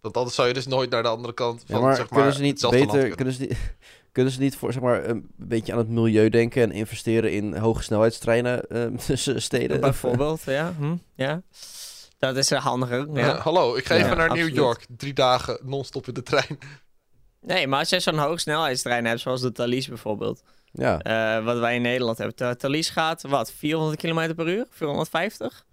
[0.00, 2.18] Want anders zou je dus nooit naar de andere kant van, Ja, maar, zeg maar,
[2.18, 2.86] kunnen ze niet beter...
[2.86, 3.14] kunnen.
[3.16, 3.56] Kunnen ze niet,
[4.12, 6.62] kunnen ze niet voor, zeg maar, een beetje aan het milieu denken...
[6.62, 9.80] en investeren in hoge snelheidstreinen eh, tussen steden?
[9.80, 10.74] Bijvoorbeeld, ja.
[10.78, 10.94] Hm?
[11.14, 11.42] ja.
[12.18, 13.06] Dat is eh, handiger.
[13.12, 13.26] Ja.
[13.26, 14.54] Ja, hallo, ik ga Ja, even naar absoluut.
[14.54, 14.86] New York.
[14.96, 16.58] Drie dagen non-stop in de trein.
[17.40, 20.42] Nee, maar als je zo'n hoogsnelheidstrein hebt, zoals de Thalys bijvoorbeeld.
[20.76, 20.98] Ja.
[20.98, 22.58] eh, wat wij in Nederland hebben.
[22.58, 24.66] Thalys gaat, wat, 400 km per uur?
[24.70, 25.64] 450?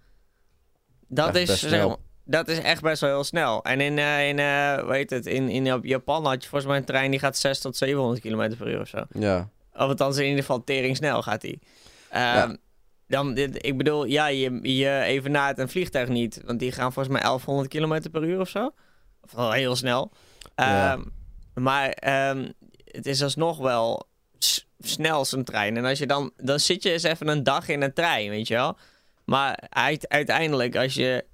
[1.08, 3.64] Dat Echt is, zeg maar- dat is echt best wel heel snel.
[3.64, 6.86] En in, eh in, eh, weet het, in, in Japan had je volgens mij een
[6.86, 9.04] trein die gaat 6 tot 700 km per uur of zo.
[9.10, 9.48] Ja.
[9.72, 11.58] Of althans, in ieder geval tering snel gaat die.
[12.10, 12.56] Ehm, Ja.
[13.06, 16.40] Dan, dit- ik bedoel, ja, je, je evenaart een vliegtuig niet.
[16.44, 18.70] Want die gaan volgens mij 1100 km per uur of zo.
[19.20, 20.12] Of heel snel.
[20.56, 20.92] Ja.
[20.92, 21.02] Ehm,
[21.54, 22.48] Maar ehm,
[22.84, 24.08] het is alsnog wel
[24.88, 25.76] snel zo'n trein.
[25.76, 28.48] En als je dan, dan zit je eens even een dag in een trein, weet
[28.48, 28.76] je wel.
[29.24, 31.24] Maar uit- uiteindelijk, als je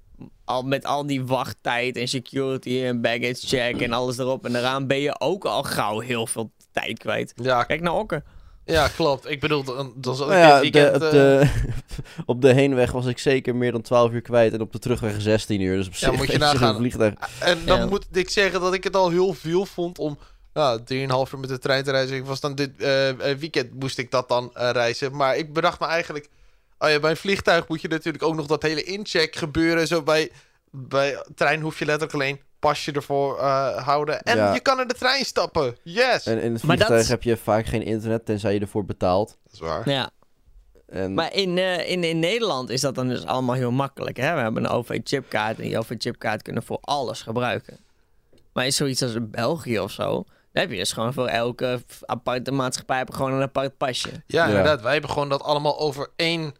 [0.45, 4.87] al met al die wachttijd en security en baggage check en alles erop en eraan,
[4.87, 7.33] ben je ook al gauw heel veel tijd kwijt.
[7.35, 8.23] Ja, Kijk naar Okken.
[8.65, 9.29] ja klopt.
[9.29, 10.95] Ik bedoel, dan, dan zal ik Nou ja, de, weekend...
[10.95, 11.49] op, eh, de,
[12.25, 15.21] op de heenweg was ik zeker meer dan 12 uur kwijt en op de terugweg
[15.21, 15.75] 16 uur.
[15.75, 16.69] Dus op zich moet je nagaan.
[16.69, 17.13] een vliegtuig.
[17.39, 17.85] En dan Ja.
[17.85, 20.17] moet ik zeggen dat ik het al heel veel vond om
[20.53, 20.85] ja, 3,5
[21.33, 22.15] uur met de trein te reizen.
[22.15, 25.15] Ik was dan dit eh, eh, weekend moest ik dat dan eh, reizen.
[25.15, 26.29] Maar ik bedacht me eigenlijk...
[26.79, 29.87] Oh ja, bij een vliegtuig moet je natuurlijk ook nog dat hele incheck gebeuren.
[29.87, 30.31] Zo bij,
[30.71, 34.21] bij trein hoef je letterlijk alleen pasje ervoor eh, houden.
[34.21, 34.53] En Ja.
[34.53, 35.77] je kan in de trein stappen.
[35.83, 36.25] Yes!
[36.25, 39.37] En in het dat vliegtuig is- heb je vaak geen internet, tenzij je ervoor betaalt.
[39.43, 39.89] Dat is waar.
[39.89, 40.09] Ja.
[40.87, 44.17] En, Maar in, eh, in, in Nederland is dat dan dus allemaal heel makkelijk.
[44.17, 44.33] Hè?
[44.33, 47.77] We hebben een OV-chipkaart en die OV-chipkaart kunnen we voor alles gebruiken.
[48.53, 50.25] Maar in zoiets als in België of zo,
[50.59, 54.09] dan heb je dus gewoon voor elke aparte maatschappij heb je gewoon een apart pasje.
[54.09, 54.47] Ja, Ja.
[54.47, 54.81] inderdaad.
[54.81, 56.53] Wij hebben gewoon dat allemaal over één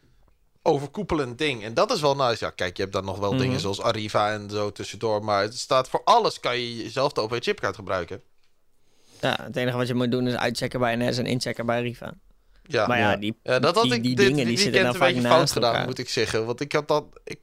[0.62, 1.64] overkoepelend ding.
[1.64, 2.46] En dat is wel nice.
[2.46, 3.42] Ja, kijk, je hebt dan nog wel Mhm.
[3.42, 5.24] dingen zoals Arriva en zo tussendoor.
[5.24, 8.22] Maar het staat voor alles kan je jezelf de OV-chipkaart gebruiken.
[9.22, 12.14] Ja, het enige wat je moet doen is uitchecken bij NS en inchecken bij Riva.
[12.64, 13.18] Ja, maar ja, ja.
[13.18, 15.28] die, Ja, dat had die, ik die dit dingen die zitten dan een vaak beetje
[15.28, 15.88] fout gedaan, elkaar.
[15.88, 16.46] moet ik zeggen.
[16.46, 17.06] Want ik had dat...
[17.24, 17.40] Ik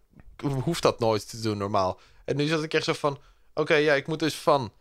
[0.64, 2.00] hoef dat nooit te doen, normaal.
[2.24, 3.18] En nu zat ik echt zo van...
[3.54, 4.72] Oké, ja, ik moet dus van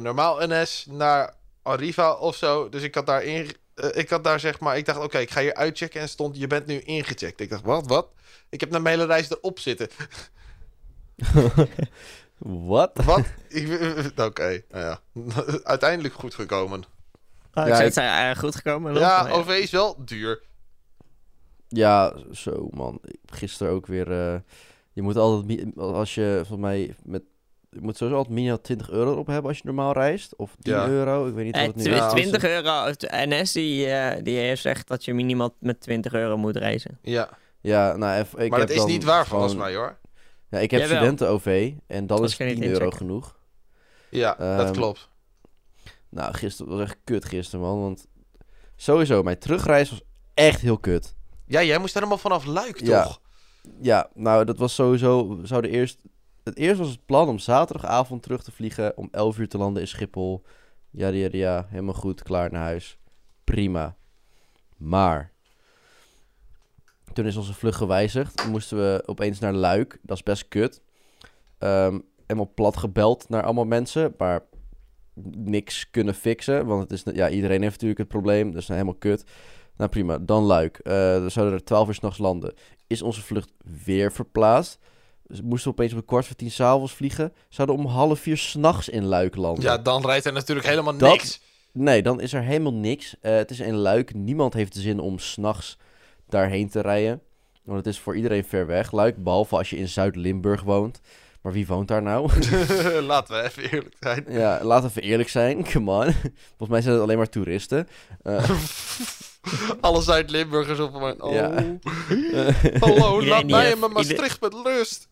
[0.00, 2.68] normaal NS naar Arriva of zo.
[2.68, 3.50] Dus ik had daar in...
[3.74, 4.76] eh, ik had daar zeg maar...
[4.76, 6.00] Ik dacht, oké, ik ga hier uitchecken.
[6.00, 7.40] En stond, je bent nu ingecheckt.
[7.40, 8.08] Ik dacht, wat, wat?
[8.48, 9.88] Ik heb naar mijn hele reis erop zitten.
[12.38, 12.90] Wat?
[13.04, 13.24] Wat?
[13.48, 15.00] Ik- oké, nou ja.
[15.62, 16.84] Uiteindelijk goed gekomen.
[17.52, 18.94] Ah, ik Ja, zei, ik- het zijn erg goed gekomen.
[18.94, 19.28] Ja.
[19.30, 20.42] OV is wel duur.
[21.68, 23.00] Ja, zo man.
[23.26, 24.10] Gisteren ook weer.
[24.32, 24.40] eh,
[24.92, 27.22] je moet altijd, als je van mij met.
[27.78, 30.36] Je moet sowieso altijd minimaal 20 euro erop hebben als je normaal reist.
[30.36, 30.88] Of 10 Ja.
[30.88, 31.26] euro.
[31.26, 32.90] Ik weet niet Eh, wat het nu Ja, als- 20 euro.
[33.10, 36.98] NS die, eh, die heeft gezegd dat je minimaal met 20 euro moet reizen.
[37.02, 37.28] Ja,
[37.60, 39.96] Ja, nou, even, ik maar heb dat is niet waar gewoon- volgens mij hoor.
[40.50, 42.96] Ja, ik heb studenten-OV en dan Als is je niet 10 euro inchecken.
[42.98, 43.36] genoeg.
[44.10, 45.08] Ja, dat Ehm, klopt.
[46.08, 47.80] Nou, gisteren was echt kut gisteren, man.
[47.80, 48.06] Want
[48.76, 50.00] sowieso, mijn terugreis was
[50.34, 51.14] echt heel kut.
[51.46, 53.02] Ja, jij moest helemaal vanaf Luik, Ja.
[53.02, 53.20] toch?
[53.80, 55.36] Ja, nou, dat was sowieso...
[55.36, 55.98] We zouden eerst...
[56.46, 58.96] Het eerst was het plan om zaterdagavond terug te vliegen...
[58.96, 60.42] om 11 uur te landen in Schiphol.
[60.90, 62.98] Ja, ja, ja, helemaal goed, klaar naar huis.
[63.44, 63.96] Prima.
[64.76, 65.32] Maar...
[67.12, 68.48] Toen is onze vlucht gewijzigd.
[68.48, 69.98] Moesten we opeens naar Luik.
[70.02, 70.80] Dat is best kut.
[71.58, 74.14] Ehm helemaal plat gebeld naar allemaal mensen.
[74.18, 74.42] Maar
[75.36, 76.66] niks kunnen fixen.
[76.66, 78.50] Want het is, ja, iedereen heeft natuurlijk het probleem.
[78.50, 79.24] Dus nou, helemaal kut.
[79.76, 80.78] Nou prima, dan Luik.
[80.78, 80.92] Eh
[81.22, 82.54] we zouden er 12 uur s'nachts landen.
[82.86, 83.52] Is onze vlucht
[83.84, 84.78] weer verplaatst.
[85.28, 87.32] Dus moesten opeens om kwart voor tien s'avonds vliegen.
[87.48, 89.64] Zouden om half vier s'nachts in Luik landen.
[89.64, 91.40] Ja, dan rijdt er natuurlijk helemaal Dat- niks.
[91.72, 93.14] Nee, dan is er helemaal niks.
[93.20, 94.14] Eh, het is in Luik.
[94.14, 95.78] Niemand heeft de zin om s'nachts
[96.28, 97.20] daarheen te rijden.
[97.64, 98.92] Want het is voor iedereen ver weg.
[98.92, 101.00] Luik, behalve als je in Zuid-Limburg woont.
[101.40, 102.30] Maar wie woont daar nou?
[103.02, 104.24] Laten we even eerlijk zijn.
[104.28, 105.64] ja, laten we even eerlijk zijn.
[105.72, 106.12] Come on.
[106.48, 107.88] Volgens mij zijn het alleen maar toeristen.
[108.22, 108.50] Eh,
[109.80, 111.22] Alle Zuid-Limburgers op mijn...
[111.22, 111.52] Oh, Ja.
[112.80, 115.08] hallo, laat mij in mijn Maastricht met lust.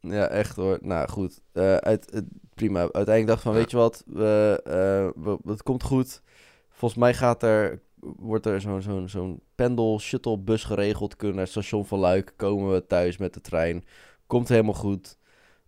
[0.00, 0.78] Ja, echt hoor.
[0.80, 2.24] Nou goed, Eh, uit, het-
[2.54, 2.78] prima.
[2.80, 6.22] Uiteindelijk dacht ik van, weet je wat, we, eh, we- het komt goed.
[6.70, 11.16] Volgens mij gaat er, wordt er zo'n zo'n zo'n pendel shuttle bus geregeld.
[11.16, 13.84] Kunnen naar het station van Luik, komen we thuis met de trein.
[14.26, 15.16] Komt helemaal goed.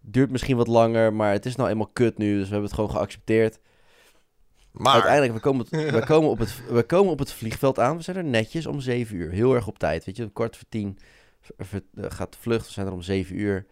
[0.00, 2.74] Duurt misschien wat langer, maar het is nou eenmaal kut nu, dus we hebben het
[2.74, 3.58] gewoon geaccepteerd.
[4.74, 5.66] Maar, Uiteindelijk, we komen,
[6.00, 7.96] we, komen op het, we komen op het vliegveld aan.
[7.96, 9.30] We zijn er netjes om 7 uur.
[9.30, 10.04] Heel erg op tijd.
[10.04, 10.98] Weet je, kwart voor tien
[11.56, 12.66] eh, gaat de vlucht.
[12.66, 13.66] We zijn er om 7 uur.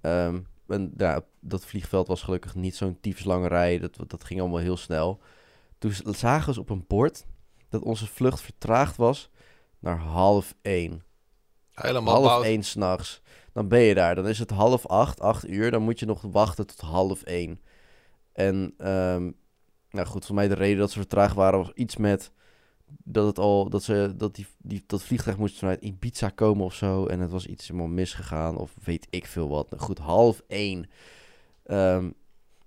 [0.00, 3.78] Ehm, en ja, dat vliegveld was gelukkig niet zo'n tyfuslange rij.
[3.78, 5.20] Dat, dat ging allemaal heel snel.
[5.78, 7.26] Toen zagen ze op een bord
[7.68, 9.30] dat onze vlucht vertraagd was
[9.78, 11.04] naar half één.
[11.72, 13.22] helemaal half één s'nachts.
[13.52, 14.14] Dan ben je daar.
[14.14, 15.70] Dan is het half acht, acht uur.
[15.70, 17.60] Dan moet je nog wachten tot half één.
[18.32, 19.30] En, ehm,
[19.94, 22.32] nou goed, voor mij de reden dat ze vertraagd waren was iets met
[23.04, 26.74] dat het al, dat ze, dat die, die, dat vliegtuig moest vanuit Ibiza komen of
[26.74, 27.06] zo.
[27.06, 29.70] En het was iets helemaal misgegaan of weet ik veel wat.
[29.70, 30.90] Nou goed, half één.
[31.64, 32.10] Ehm,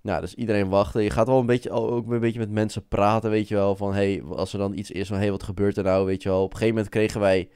[0.00, 1.02] nou, dus iedereen wachten.
[1.02, 3.76] Je gaat wel een beetje, ook een beetje met mensen praten, weet je wel.
[3.76, 6.28] Van, hey, als er dan iets is van, hey, wat gebeurt er nou, weet je
[6.28, 6.42] wel.
[6.42, 7.48] Op een gegeven moment kregen wij,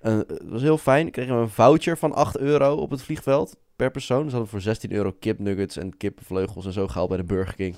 [0.00, 3.56] een, het was heel fijn, kregen we een voucher van 8 euro op het vliegveld
[3.76, 4.22] per persoon.
[4.22, 7.74] Dus hadden voor 16 euro kipnuggets en kippenvleugels en zo gehaald bij de Burger King.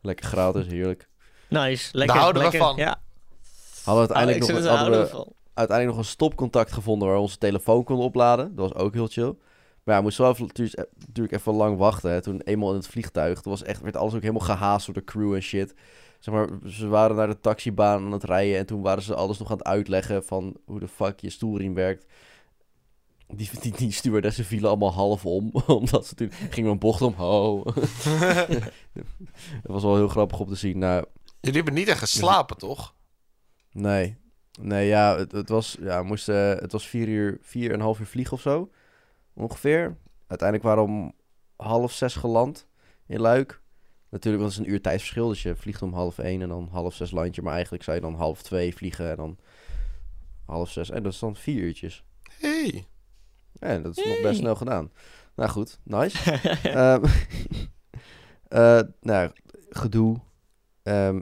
[0.00, 1.08] Lekker gratis, heerlijk.
[1.48, 2.14] Nice, lekker.
[2.14, 2.68] Daar houden we lekker.
[2.68, 2.76] van.
[2.76, 3.00] Ja,
[3.84, 7.16] Hadden we Ah, uiteindelijk, ik nog, er hadden we uiteindelijk nog een stopcontact gevonden waar
[7.16, 8.54] we onze telefoon konden opladen.
[8.54, 9.34] Dat was ook heel chill.
[9.84, 12.10] Maar ja, we moesten wel even, natuurlijk- natuurlijk even lang wachten.
[12.10, 12.20] Hè.
[12.22, 15.04] Toen eenmaal in het vliegtuig, toen was echt, werd alles ook helemaal gehaast door de
[15.04, 15.74] crew en shit.
[16.18, 19.38] Zeg maar, ze waren naar de taxibaan aan het rijden en toen waren ze alles
[19.38, 22.06] nog aan het uitleggen van hoe de fuck je stoelriem werkt.
[23.34, 27.64] Die, die, die stewardessen vielen allemaal half om, omdat ze toen gingen een bocht omhoog.
[29.62, 30.78] dat was wel heel grappig om te zien.
[30.78, 31.04] Nou,
[31.40, 32.94] Jullie hebben niet echt geslapen, toch?
[33.72, 34.16] Nee.
[34.60, 37.80] Nee, ja, het, het was, ja, we moesten, het was vier uur, vier en een
[37.80, 38.70] half uur vliegen of zo.
[39.34, 39.96] Ongeveer.
[40.26, 41.12] Uiteindelijk waren we om
[41.56, 42.66] half zes geland
[43.06, 43.60] in Luik.
[44.10, 45.28] Natuurlijk, want het is een uur tijdsverschil.
[45.28, 47.42] Dus je vliegt om half één en dan half zes landje.
[47.42, 49.38] Maar eigenlijk zou je dan half twee vliegen en dan
[50.46, 50.90] half zes.
[50.90, 52.04] En dat is dan vier uurtjes.
[52.38, 52.86] Hey.
[53.52, 54.90] Ja, dat is nog best snel gedaan.
[55.34, 56.32] Nou goed, nice.
[56.62, 57.04] Ehm,
[58.48, 59.30] eh, nou,
[59.70, 60.16] gedoe.
[60.82, 61.20] Ehm,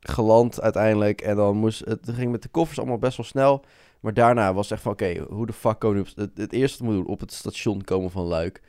[0.00, 1.20] geland uiteindelijk.
[1.20, 3.64] En dan moest het ging met de koffers allemaal best wel snel.
[4.00, 6.52] Maar daarna was het echt van: oké, hoe de fuck komen we op het, het
[6.52, 8.62] eerste moeten doen, op het station komen van Luik.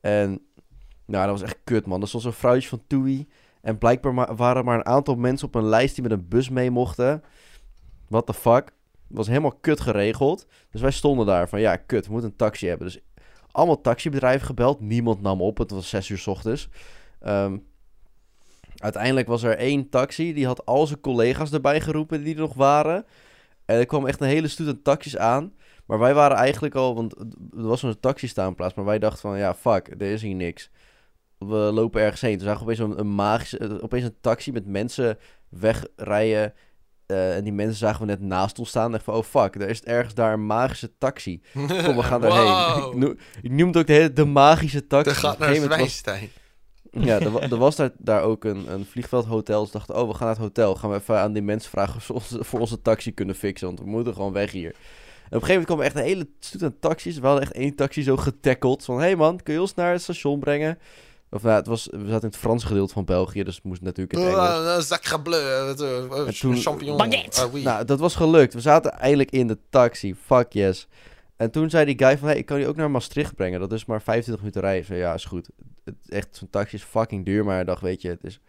[0.00, 0.40] En
[1.04, 2.00] nou, dat was echt kut, man.
[2.00, 3.28] Dat was zo'n vrouwtje van Toei.
[3.60, 6.48] En blijkbaar waren er maar een aantal mensen op een lijst die met een bus
[6.48, 7.22] mee mochten.
[8.08, 8.72] What the fuck?
[9.08, 10.46] Was helemaal kut geregeld.
[10.70, 12.86] Dus wij stonden daar van, ja, kut, we moeten een taxi hebben.
[12.86, 12.98] Dus
[13.50, 14.80] allemaal taxibedrijven gebeld.
[14.80, 15.58] Niemand nam op.
[15.58, 16.68] Het was zes uur 's ochtends.
[17.20, 17.58] Ehm,
[18.76, 20.32] uiteindelijk was er één taxi.
[20.32, 23.06] Die had al zijn collega's erbij geroepen die er nog waren.
[23.64, 25.52] En er kwam echt een hele stoet aan taxis aan.
[25.86, 26.94] Maar wij waren eigenlijk al...
[26.94, 28.74] Want er was een taxistaanplaats.
[28.74, 30.70] Maar wij dachten van, ja, fuck, er is hier niks.
[31.38, 32.36] We lopen ergens heen.
[32.36, 33.58] Toen zagen we opeens een, een magische...
[33.58, 36.54] eh, Opeens een taxi met mensen wegrijden.
[37.08, 38.94] Eh, en die mensen zagen we net naast ons staan.
[38.94, 41.40] En van, oh fuck, er is ergens daar een magische taxi.
[41.52, 42.44] Kom, we gaan daarheen.
[42.82, 42.92] Wow.
[42.92, 45.10] Ik, noem, ik noemde ook de, hele, de magische taxi.
[45.10, 46.28] Er gaat naar Zwijnstein.
[46.90, 49.62] ja, er, wa- er was daar, daar ook een, een vliegveldhotel.
[49.62, 50.74] Dus dachten, oh, we gaan naar het hotel.
[50.74, 53.66] Gaan we even aan die mensen vragen of ze ons, voor onze taxi kunnen fixen.
[53.66, 54.70] Want we moeten gewoon weg hier.
[54.70, 57.18] En op een gegeven moment kwam echt een hele stoet aan taxis.
[57.18, 58.84] We hadden echt één taxi zo getackeld.
[58.84, 60.78] Van, hé hey man, kun je ons naar het station brengen?
[61.30, 63.42] Of nou, het was, we zaten in het Frans gedeelte van België.
[63.44, 64.86] Dus het moest natuurlijk in het Engels.
[64.86, 65.40] Sacre bleu.
[65.40, 66.96] uh, En toen- champignon.
[66.96, 67.40] Baguette.
[67.46, 67.62] Uh, oui.
[67.62, 68.54] Nou, dat was gelukt.
[68.54, 70.14] We zaten eindelijk in de taxi.
[70.24, 70.88] Fuck yes.
[71.36, 73.60] En toen zei die guy van, hey, ik kan je ook naar Maastricht brengen.
[73.60, 74.96] Dat is maar 25 minuten rijden.
[74.96, 75.48] Ja, is goed.
[75.84, 77.44] Het, echt, zo'n taxi is fucking duur.
[77.44, 78.40] Maar ik dacht, weet je, het is,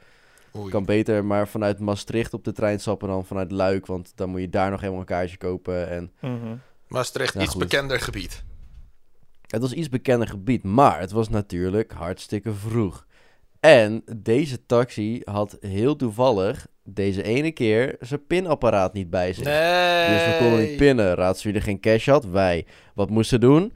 [0.58, 0.70] Oei.
[0.72, 3.86] kan beter maar vanuit Maastricht op de trein stappen dan vanuit Luik.
[3.86, 5.90] Want dan moet je daar nog helemaal een kaartje kopen.
[5.90, 6.56] En Mhm.
[6.88, 7.60] Maastricht, iets goed.
[7.60, 8.44] bekender gebied.
[9.50, 10.64] Het was iets bekender gebied.
[10.64, 13.08] Maar het was natuurlijk hartstikke vroeg.
[13.60, 19.44] En deze taxi had heel toevallig deze ene keer zijn pinapparaat niet bij zich.
[19.44, 20.10] Nee.
[20.10, 21.14] Dus we konden niet pinnen.
[21.14, 22.26] Raads wie er geen cash had?
[22.26, 22.66] Wij.
[22.94, 23.74] Wat moesten we doen?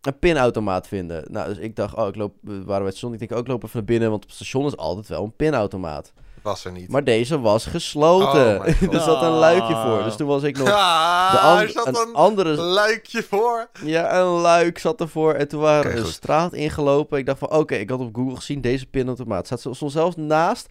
[0.00, 1.24] Een pinautomaat vinden.
[1.30, 3.12] Nou, dus ik dacht, oh, ik loop, we waren bij het station.
[3.12, 5.24] Ik denk, ook ik loop even naar binnen, want op het station is altijd wel
[5.24, 6.12] een pinautomaat.
[6.42, 6.88] Was er niet.
[6.88, 8.58] Maar deze was gesloten.
[8.60, 10.02] Oh er zat een luikje voor.
[10.04, 10.68] Dus toen was ik nog...
[10.82, 12.54] Ah, De an- er zat een een andere...
[12.56, 13.68] luikje voor.
[13.84, 15.34] Ja, een luik zat ervoor.
[15.34, 17.18] En toen waren we een straat ingelopen.
[17.18, 19.46] Ik dacht van, oké, ik had op Google gezien, deze pinautomaat.
[19.46, 20.66] Staat zo- stond zelfs naast.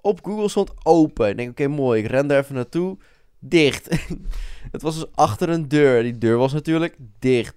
[0.00, 1.28] Op Google stond open.
[1.28, 2.02] Ik denk, oké, mooi.
[2.02, 2.96] Ik ren daar even naartoe.
[3.38, 3.88] Dicht.
[4.72, 6.02] het was dus achter een deur.
[6.02, 7.54] Die deur was natuurlijk dicht.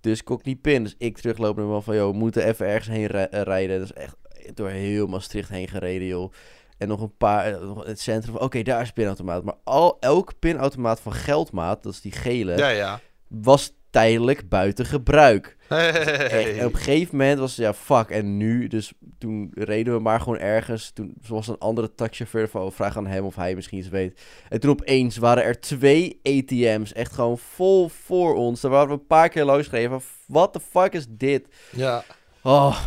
[0.00, 0.82] Dus ik kon ook niet pinnen.
[0.82, 3.78] Dus ik teruglopen en wel van, joh, we moeten even ergens heen ri- rijden.
[3.78, 4.16] Dus echt
[4.54, 6.32] door heel Maastricht heen gereden, joh.
[6.78, 8.32] En nog een paar, eh, het centrum.
[8.34, 9.44] van, Oké, daar is pinautomaat.
[9.44, 13.00] Maar al, elk pinautomaat van Geldmaat, dat is die gele Ja, ja.
[13.28, 15.56] was tijdelijk buiten gebruik.
[15.68, 16.58] Hey.
[16.58, 18.66] En op een gegeven moment was het, ja, fuck, en nu?
[18.66, 20.90] Dus toen reden we maar gewoon ergens.
[20.90, 24.20] Toen was een andere taxichauffeur van, oh, vraag aan hem of hij misschien iets weet.
[24.48, 28.60] En toen opeens waren er twee ATM's, echt gewoon vol voor ons.
[28.60, 30.00] Daar waren we een paar keer langs gereden.
[30.26, 31.46] What the fuck is dit?
[31.72, 32.04] Ja,
[32.42, 32.78] Oh,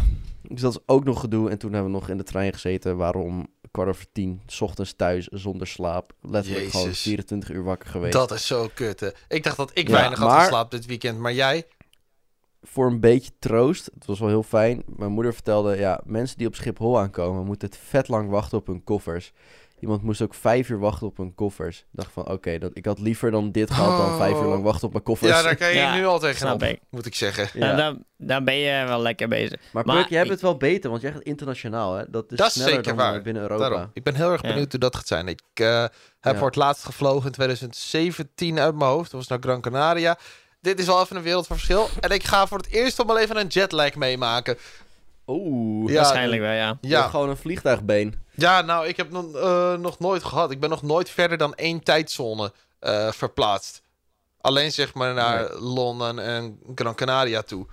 [0.41, 1.49] dus dat is ook nog gedoe.
[1.49, 2.97] En toen hebben we nog in de trein gezeten.
[2.97, 6.13] Waarom kwart over tien, 's ochtends thuis, zonder slaap.
[6.21, 7.01] Letterlijk gewoon Jezus.
[7.01, 8.13] 24 uur wakker geweest.
[8.13, 9.09] dat is zo kut, hè.
[9.27, 11.67] Ik dacht dat ik Ja, weinig had geslapen dit weekend, maar jij?
[12.61, 14.83] Voor een beetje troost, het was wel heel fijn.
[14.85, 18.67] Mijn moeder vertelde, ja, mensen die op Schiphol aankomen, moeten het vet lang wachten op
[18.67, 19.31] hun koffers.
[19.81, 21.77] Iemand moest ook vijf uur wachten op hun koffers.
[21.79, 24.63] Ik dacht van, oké, dat ik had liever dan dit gehad dan vijf uur lang
[24.63, 25.31] wachten op mijn koffers.
[25.31, 26.79] Ja, daar kan je Ja, nu al tegenop, ik.
[26.89, 27.49] moet ik zeggen.
[27.53, 27.65] Ja.
[27.65, 29.59] Nou, dan, dan ben je wel lekker bezig.
[29.73, 32.03] Maar, Maar Puk, jij hebt ik- het wel beter, want jij gaat internationaal, hè?
[32.09, 33.15] Dat is Dat is sneller zeker dan waar.
[33.15, 33.69] eh, binnen Europa.
[33.69, 33.89] Daarom.
[33.93, 34.47] Ik ben heel erg Ja.
[34.49, 35.27] benieuwd hoe dat gaat zijn.
[35.27, 35.81] Ik eh,
[36.19, 36.35] heb Ja.
[36.37, 39.11] voor het laatst gevlogen in 2017 uit mijn hoofd.
[39.11, 40.17] Dat was naar Gran Canaria.
[40.61, 41.87] Dit is wel even een wereld van verschil.
[41.99, 44.57] En ik ga voor het eerst op mijn leven een jetlag meemaken.
[45.27, 46.55] Oeh, Ja, Waarschijnlijk wel, ja.
[46.57, 46.77] ja.
[46.81, 48.15] Ja, gewoon een vliegtuigbeen.
[48.41, 50.51] Ja nou, ik heb nog, eh, nog nooit gehad.
[50.51, 53.81] Ik ben nog nooit verder dan één tijdzone eh, verplaatst.
[54.41, 57.65] Alleen zeg maar naar Londen en Gran Canaria toe.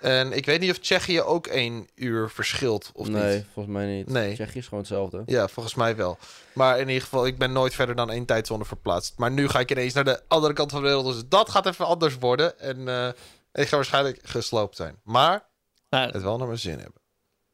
[0.00, 3.46] En ik weet niet of Tsjechië ook één uur verschilt of nee, niet.
[3.52, 4.08] volgens mij niet.
[4.08, 4.34] Nee.
[4.34, 5.22] Tsjechië is gewoon hetzelfde.
[5.26, 6.18] Ja, volgens mij wel.
[6.52, 9.14] Maar in ieder geval, ik ben nooit verder dan één tijdzone verplaatst.
[9.16, 11.14] Maar nu ga ik ineens naar de andere kant van de wereld.
[11.14, 12.58] Dus dat gaat even anders worden.
[12.58, 13.08] En eh,
[13.52, 14.98] ik ga waarschijnlijk gesloopt zijn.
[15.04, 15.46] Maar
[15.90, 17.00] Nou, het wel naar mijn zin hebben.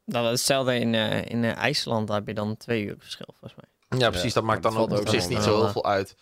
[0.09, 2.07] Dat is hetzelfde in, eh, in eh, IJsland.
[2.09, 3.99] Daar heb je dan twee uur verschil, volgens mij.
[3.99, 4.33] Ja, precies.
[4.33, 6.15] dat maakt dat dan ook op zich niet zo heel veel uit.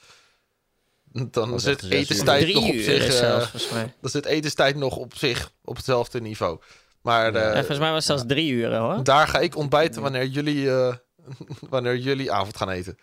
[1.12, 3.06] Dan Dat is zit etenstijd nog op zich...
[3.06, 3.68] is eh, zelfs,
[4.00, 6.60] dan zit etenstijd nog op zich op hetzelfde niveau.
[7.02, 7.48] Maar Ja.
[7.48, 9.04] eh, volgens mij was het zelfs drie uur, hoor.
[9.04, 10.94] daar ga ik ontbijten wanneer jullie, eh,
[11.70, 12.98] wanneer jullie avond gaan eten.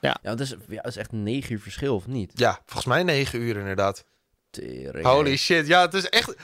[0.00, 2.32] Ja, is, ja, het is echt negen uur verschil, of niet?
[2.34, 4.04] Ja, volgens mij negen uur inderdaad.
[4.50, 6.34] Tering, Holy shit, ja, het is echt...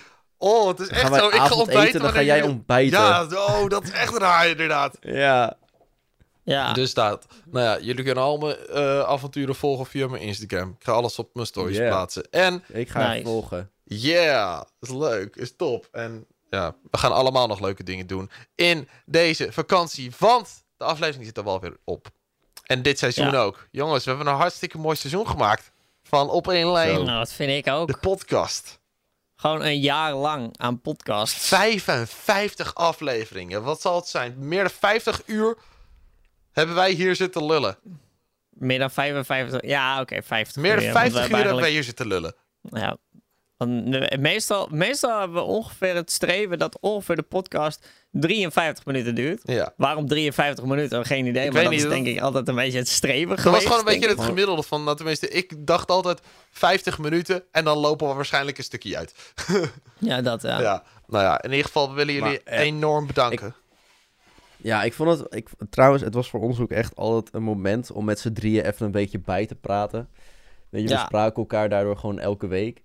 [0.43, 1.27] Oh, het is Dan echt zo.
[1.29, 2.99] Ik ga ontbijten eten, dan ga jij ontbijten.
[3.01, 4.97] Ja, oh, dat is echt raar inderdaad.
[5.01, 5.57] Ja.
[6.43, 7.27] Ja, Dus dat.
[7.51, 10.69] Nou ja, jullie kunnen al mijn eh, avonturen volgen via mijn Instagram.
[10.79, 11.89] Ik ga alles op mijn stories Yeah.
[11.89, 12.31] plaatsen.
[12.31, 13.19] En Ik ga Nice.
[13.19, 13.71] je volgen.
[13.85, 15.89] yeah, is leuk, is top.
[15.93, 20.13] En ja, we gaan allemaal nog leuke dingen doen in deze vakantie.
[20.19, 22.09] Want de aflevering zit er wel weer op.
[22.67, 23.39] En dit seizoen Ja.
[23.41, 23.67] ook.
[23.71, 25.73] Jongens, we hebben een hartstikke mooi seizoen gemaakt.
[26.03, 27.03] Van Op één Lijn, Zo.
[27.03, 27.87] nou, dat vind ik ook.
[27.89, 28.79] de podcast.
[29.41, 31.49] Gewoon een jaar lang aan podcasts.
[31.49, 33.63] 55 afleveringen.
[33.63, 34.35] Wat zal het zijn?
[34.39, 35.57] Meer dan 50 uur
[36.53, 37.79] hebben wij hier zitten lullen.
[38.49, 39.63] Meer dan 55.
[39.63, 42.35] Ja, oké, 50 Meer dan uur, want we 50 uur hebben wij hier zitten lullen.
[42.63, 42.97] Ja.
[43.57, 49.41] Want meestal, meestal hebben we ongeveer het streven dat ongeveer de podcast 53 minuten duurt.
[49.45, 49.73] Ja.
[49.77, 51.05] Waarom 53 minuten?
[51.07, 51.47] Geen idee.
[51.47, 53.45] Ik maar weet dat is niet, denk ik altijd een beetje het streven Dat was
[53.45, 53.65] geweest.
[53.67, 57.79] gewoon een beetje het gemiddelde van, nou, tenminste, ik dacht altijd 50 minuten en dan
[57.79, 59.15] lopen we waarschijnlijk een stukje uit.
[59.99, 60.61] Ja, dat ja.
[60.61, 63.55] Ja, nou ja, in ieder geval we willen jullie Maar, eh, enorm bedanken.
[64.57, 65.35] Ja, ik vond het...
[65.35, 68.65] Ik, trouwens, het was voor ons ook echt altijd een moment om met z'n drieën
[68.65, 70.09] even een beetje bij te praten.
[70.71, 71.05] Weet je, we Ja.
[71.07, 72.83] spraken elkaar daardoor gewoon elke week.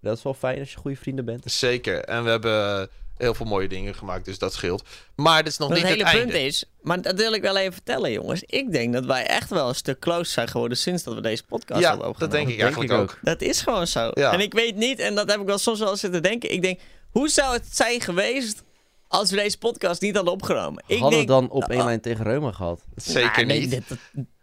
[0.00, 1.42] Dat is wel fijn als je goede vrienden bent.
[1.52, 2.04] Zeker.
[2.04, 4.82] En we hebben heel veel mooie dingen gemaakt, dus dat scheelt.
[5.16, 6.32] Maar dit is nog Maar niet het het, hele einde.
[6.32, 8.42] punt is, maar dat wil ik wel even vertellen, jongens.
[8.46, 11.42] Ik denk dat wij echt wel een stuk closer zijn geworden sinds dat we deze
[11.44, 12.36] podcast ja, hebben dat opgenomen.
[12.38, 13.18] denk ik denk eigenlijk ik ook.
[13.22, 14.10] Dat is gewoon zo.
[14.14, 14.32] Ja.
[14.32, 16.52] En ik weet niet, en dat heb ik wel soms wel zitten denken.
[16.52, 18.62] Ik denk, hoe zou het zijn geweest
[19.08, 20.82] als we deze podcast niet hadden opgenomen?
[20.86, 22.80] Ik Hadden we dan op één lijn tegen Reuma gehad?
[22.96, 23.70] Zeker Nou, nee, niet.
[23.70, 23.98] dit- dat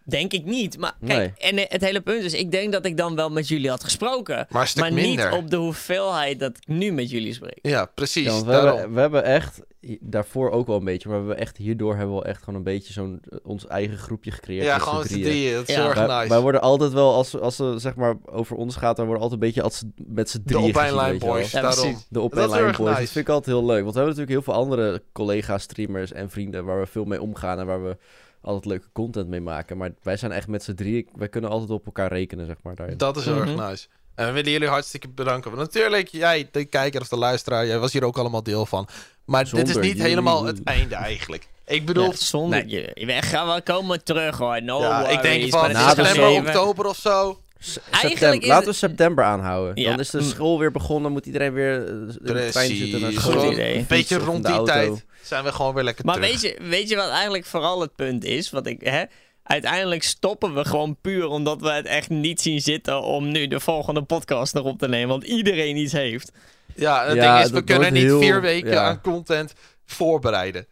[0.05, 0.77] denk ik niet.
[0.77, 1.51] Maar kijk, Nee.
[1.61, 4.45] en het hele punt is, ik denk dat ik dan wel met jullie had gesproken.
[4.49, 5.29] Maar een stuk maar minder.
[5.31, 7.59] niet op de hoeveelheid dat ik nu met jullie spreek.
[7.61, 8.25] Ja, precies.
[8.25, 9.61] Ja, we, hebben, we hebben echt,
[9.99, 12.55] daarvoor ook wel een beetje, maar we hebben echt, hierdoor hebben we wel echt gewoon
[12.55, 14.65] een beetje zo'n, eh, ons eigen groepje gecreëerd.
[14.65, 15.29] ja, gewoon met z'n drieën.
[15.29, 15.53] drieën.
[15.53, 15.81] Dat is Ja.
[15.81, 16.29] heel erg nice.
[16.29, 19.29] wij worden altijd wel, als, als we zeg maar over ons gaat, dan worden we
[19.29, 21.35] altijd een beetje als, met z'n de drieën op één gezien, lijn weet je wel.
[21.35, 21.97] boys, Ja, daarom.
[22.09, 22.77] De op Dat boys.
[22.77, 22.95] Dat nice.
[23.11, 23.83] vind ik altijd heel leuk.
[23.83, 27.21] Want we hebben natuurlijk heel veel andere collega's, streamers en vrienden waar we veel mee
[27.21, 27.97] omgaan en waar we
[28.45, 29.77] altijd leuke content mee maken.
[29.77, 32.75] Maar wij zijn echt met z'n drieën, wij kunnen altijd op elkaar rekenen, zeg maar.
[32.75, 32.97] Daarin.
[32.97, 33.47] Dat is heel Mhm.
[33.59, 33.87] erg nice.
[34.15, 35.51] En we willen jullie hartstikke bedanken.
[35.51, 38.87] Want natuurlijk, jij, de kijker of de luisteraar, jij was hier ook allemaal deel van.
[39.25, 40.01] Maar dit is niet jullie.
[40.01, 41.47] helemaal het einde eigenlijk.
[41.65, 42.67] Ik bedoel, Ja, zonder nee.
[42.95, 43.05] jullie.
[43.15, 44.63] We gaan wel komen terug hoor.
[44.63, 47.39] No ja, ik denk van september, oktober of zo.
[47.59, 48.41] S- Eigenlijk september.
[48.41, 49.83] is Laten we september aanhouden.
[49.83, 49.89] Ja.
[49.89, 50.23] Dan is de Mm.
[50.23, 53.31] school weer begonnen, moet iedereen weer eh, in de trein zitten naar school.
[53.31, 53.77] Goed Gewoon idee.
[53.77, 54.73] Een beetje rond die auto.
[54.73, 56.29] tijd zijn we gewoon weer lekker Maar terug.
[56.29, 58.49] weet je, weet je wat eigenlijk vooral het punt is?
[58.51, 59.03] Wat ik, hè?
[59.43, 63.59] Uiteindelijk stoppen we gewoon puur omdat we het echt niet zien zitten om nu de
[63.59, 65.07] volgende podcast nog op te nemen.
[65.09, 66.31] Want iedereen iets heeft.
[66.75, 68.83] Ja, het Ja, ding is, we kunnen niet heel- vier weken ja.
[68.87, 69.53] aan content
[69.85, 70.67] voorbereiden.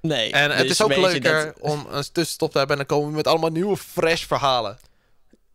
[0.00, 0.32] Nee.
[0.32, 3.10] En het dus is ook leuker dat- om een tussenstop te hebben en dan komen
[3.10, 4.78] we met allemaal nieuwe fresh verhalen.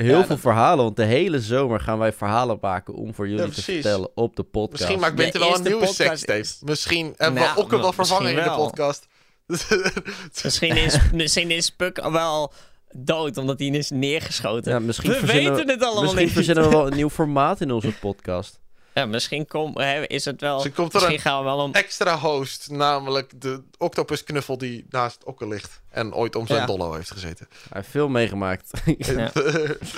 [0.06, 0.84] Heel Ja, veel dat- verhalen.
[0.84, 4.36] Want de hele zomer gaan wij verhalen maken om voor jullie Ja, te vertellen op
[4.36, 4.72] de podcast.
[4.82, 6.40] Misschien maakt De Bente wel een eerste nieuwe sekstape.
[6.40, 9.08] is- Misschien hebben we Nou, ook wel vervangen in de misschien podcast.
[10.44, 12.54] Misschien is, misschien is Puk wel
[12.96, 14.72] dood, omdat hij is neergeschoten.
[14.72, 16.34] Ja, misschien we verzinnen weten het allemaal Misschien niet.
[16.34, 18.60] verzinnen we wel een nieuw formaat in onze podcast.
[19.00, 20.54] Ja, misschien kom, hè, is het wel...
[20.54, 21.74] Misschien komt er misschien een gaan we wel een...
[21.74, 25.82] extra host, namelijk de octopusknuffel die naast Okke ligt.
[25.90, 26.66] En ooit om zijn Ja.
[26.66, 27.48] dollo heeft gezeten.
[27.50, 28.72] Hij heeft veel meegemaakt.
[28.98, 29.32] Ja.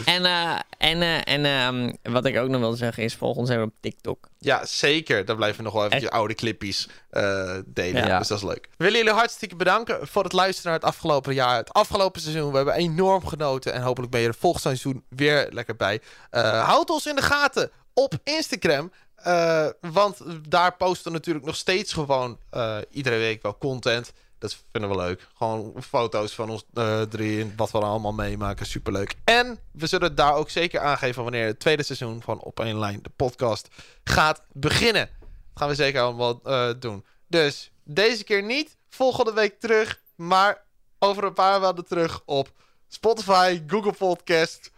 [0.05, 3.49] En, eh, en, eh, en ehm, wat ik ook nog wil zeggen is, volg ons
[3.49, 4.27] even op TikTok.
[4.39, 5.25] Ja, zeker.
[5.25, 6.03] Daar blijven we nog wel even Echt?
[6.03, 8.07] je oude clippies eh, delen.
[8.07, 8.17] Ja.
[8.17, 8.67] Dus dat is leuk.
[8.77, 11.57] We willen jullie hartstikke bedanken voor het luisteren naar het afgelopen jaar.
[11.57, 12.49] Het afgelopen seizoen.
[12.51, 13.73] We hebben enorm genoten.
[13.73, 16.01] En hopelijk ben je er volgend seizoen weer lekker bij.
[16.29, 18.91] Eh, houd ons in de gaten op Instagram.
[19.15, 24.13] eh, want daar posten natuurlijk nog steeds gewoon eh, iedere week wel content.
[24.37, 25.27] Dat vinden we leuk.
[25.37, 28.65] Gewoon foto's van ons eh drie en wat we allemaal meemaken.
[28.65, 29.15] Superleuk.
[29.23, 32.99] En we zullen daar ook zeker aangeven wanneer het tweede seizoen van Op één Lijn,
[33.01, 33.67] de podcast,
[34.03, 35.09] gaat beginnen.
[35.19, 36.41] Dat gaan we zeker allemaal
[36.79, 37.05] doen.
[37.27, 38.77] Dus deze keer niet.
[38.89, 40.01] Volgende week terug.
[40.15, 40.63] Maar
[40.99, 42.51] over een paar maanden terug op
[42.87, 44.71] Spotify, Google Podcast,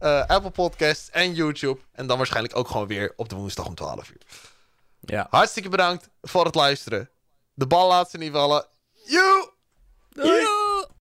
[0.00, 1.80] eh, Apple Podcasts en YouTube.
[1.92, 4.22] En dan waarschijnlijk ook gewoon weer op de woensdag om 12 uur.
[5.00, 5.26] ja.
[5.30, 7.10] Hartstikke bedankt voor het luisteren.
[7.54, 8.66] De bal laat ze niet vallen.
[9.06, 9.50] Joe!
[10.08, 10.59] Doei!